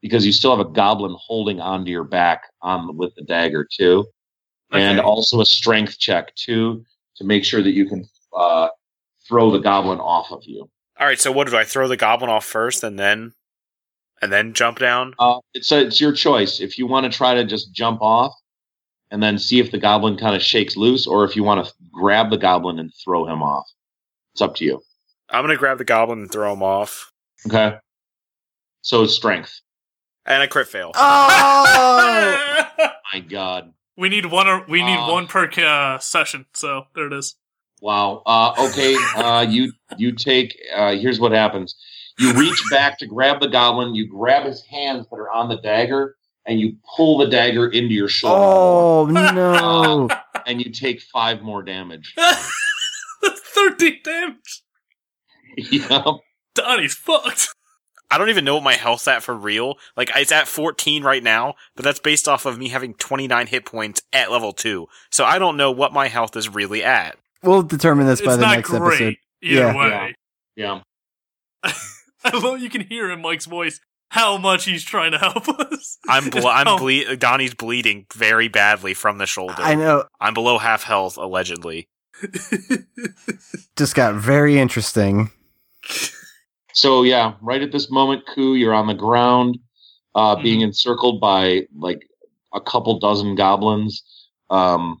[0.00, 4.06] because you still have a goblin holding onto your back on with the dagger too,
[4.72, 6.84] and also a strength check too
[7.16, 8.68] to make sure that you can uh,
[9.28, 10.68] throw the goblin off of you.
[10.98, 13.34] All right, so what do I throw the goblin off first and then
[14.24, 15.14] and then jump down?
[15.18, 18.32] Uh, it's a, it's your choice if you want to try to just jump off
[19.10, 21.72] and then see if the goblin kind of shakes loose, or if you want to
[21.92, 23.66] grab the goblin and throw him off.
[24.32, 24.80] It's up to you.
[25.30, 27.12] I'm gonna grab the goblin and throw him off,
[27.46, 27.76] Okay.
[28.82, 29.60] So strength.
[30.26, 30.90] and I crit fail.
[30.94, 32.66] Oh,
[33.12, 33.72] My God.
[33.96, 34.48] we need one.
[34.48, 35.10] Or, we need Uh.
[35.12, 36.46] one per uh, session.
[36.54, 37.36] So there it is.
[37.80, 38.22] Wow.
[38.26, 38.96] Uh, okay.
[39.16, 40.58] Uh, you you take.
[40.74, 41.76] Uh, here's what happens.
[42.18, 43.94] You reach back to grab the goblin.
[43.94, 47.92] You grab his hands that are on the dagger, and you pull the dagger into
[47.94, 50.08] your shoulder, oh no!
[50.46, 52.14] and you take five more damage.
[52.16, 54.62] That's thirteen damage.
[55.56, 56.04] yep.
[56.54, 57.48] Donnie's fucked.
[58.10, 59.76] I don't even know what my health's at for real.
[59.96, 63.64] Like it's at 14 right now, but that's based off of me having 29 hit
[63.64, 64.86] points at level 2.
[65.10, 67.16] So I don't know what my health is really at.
[67.42, 69.16] We'll determine this by it's the next great episode.
[69.42, 69.76] either Yeah.
[69.76, 70.14] way.
[70.54, 70.80] Yeah.
[72.32, 75.98] I love you can hear in Mike's voice how much he's trying to help us.
[76.08, 79.56] I'm ble- I'm How- ble- Donnie's bleeding very badly from the shoulder.
[79.58, 80.04] I know.
[80.20, 81.88] I'm below half health allegedly.
[83.76, 85.30] Just got very interesting.
[86.72, 89.58] So yeah, right at this moment, Koo, you're on the ground,
[90.14, 92.06] uh, being encircled by like
[92.52, 94.02] a couple dozen goblins.
[94.50, 95.00] Um,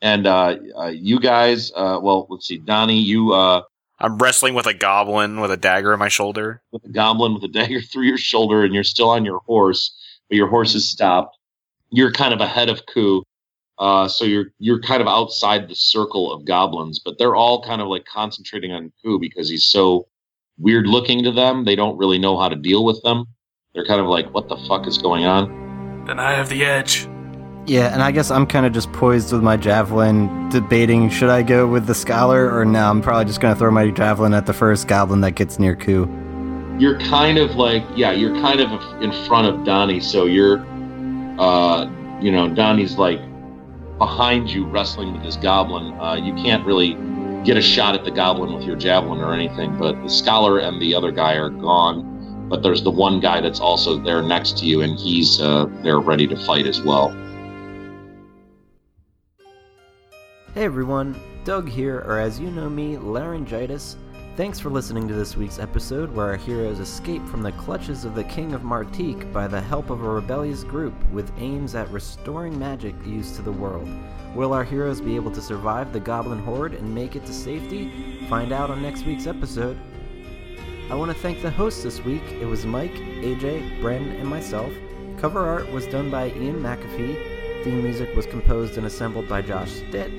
[0.00, 3.62] and uh, uh, you guys, uh, well, let's see, Donnie, you uh,
[4.00, 6.62] I'm wrestling with a goblin with a dagger in my shoulder.
[6.72, 9.96] with a goblin with a dagger through your shoulder, and you're still on your horse,
[10.28, 11.36] but your horse is stopped.
[11.90, 13.24] You're kind of ahead of Koo.
[13.78, 17.80] Uh, so you're you're kind of outside the circle of goblins, but they're all kind
[17.80, 20.06] of like concentrating on Koo because he's so
[20.58, 21.64] weird looking to them.
[21.64, 23.26] They don't really know how to deal with them.
[23.74, 27.08] They're kind of like, "What the fuck is going on?" Then I have the edge.
[27.68, 31.42] Yeah, and I guess I'm kind of just poised with my javelin, debating should I
[31.42, 32.88] go with the scholar or no.
[32.88, 36.08] I'm probably just gonna throw my javelin at the first goblin that gets near Koo.
[36.78, 40.64] You're kind of like, yeah, you're kind of in front of Donnie, so you're,
[41.38, 41.90] uh,
[42.22, 43.20] you know, Donnie's like
[43.98, 45.92] behind you wrestling with this goblin.
[46.00, 46.94] Uh, you can't really
[47.44, 50.80] get a shot at the goblin with your javelin or anything, but the scholar and
[50.80, 52.48] the other guy are gone.
[52.48, 56.00] But there's the one guy that's also there next to you, and he's uh, there
[56.00, 57.14] ready to fight as well.
[60.58, 63.94] Hey everyone, Doug here, or as you know me, Laryngitis.
[64.36, 68.16] Thanks for listening to this week's episode where our heroes escape from the clutches of
[68.16, 72.58] the King of Martique by the help of a rebellious group with aims at restoring
[72.58, 73.88] magic used to the world.
[74.34, 78.26] Will our heroes be able to survive the Goblin Horde and make it to safety?
[78.28, 79.78] Find out on next week's episode.
[80.90, 82.24] I want to thank the hosts this week.
[82.40, 84.72] It was Mike, AJ, Bren, and myself.
[85.18, 87.62] Cover art was done by Ian McAfee.
[87.62, 90.10] Theme music was composed and assembled by Josh Stitt.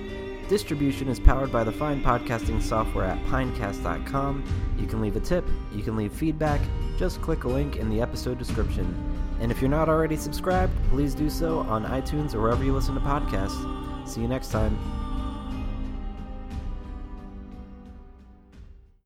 [0.50, 4.44] Distribution is powered by the fine podcasting software at pinecast.com.
[4.80, 6.60] You can leave a tip, you can leave feedback,
[6.98, 8.96] just click a link in the episode description.
[9.40, 12.96] And if you're not already subscribed, please do so on iTunes or wherever you listen
[12.96, 14.10] to podcasts.
[14.10, 14.76] See you next time.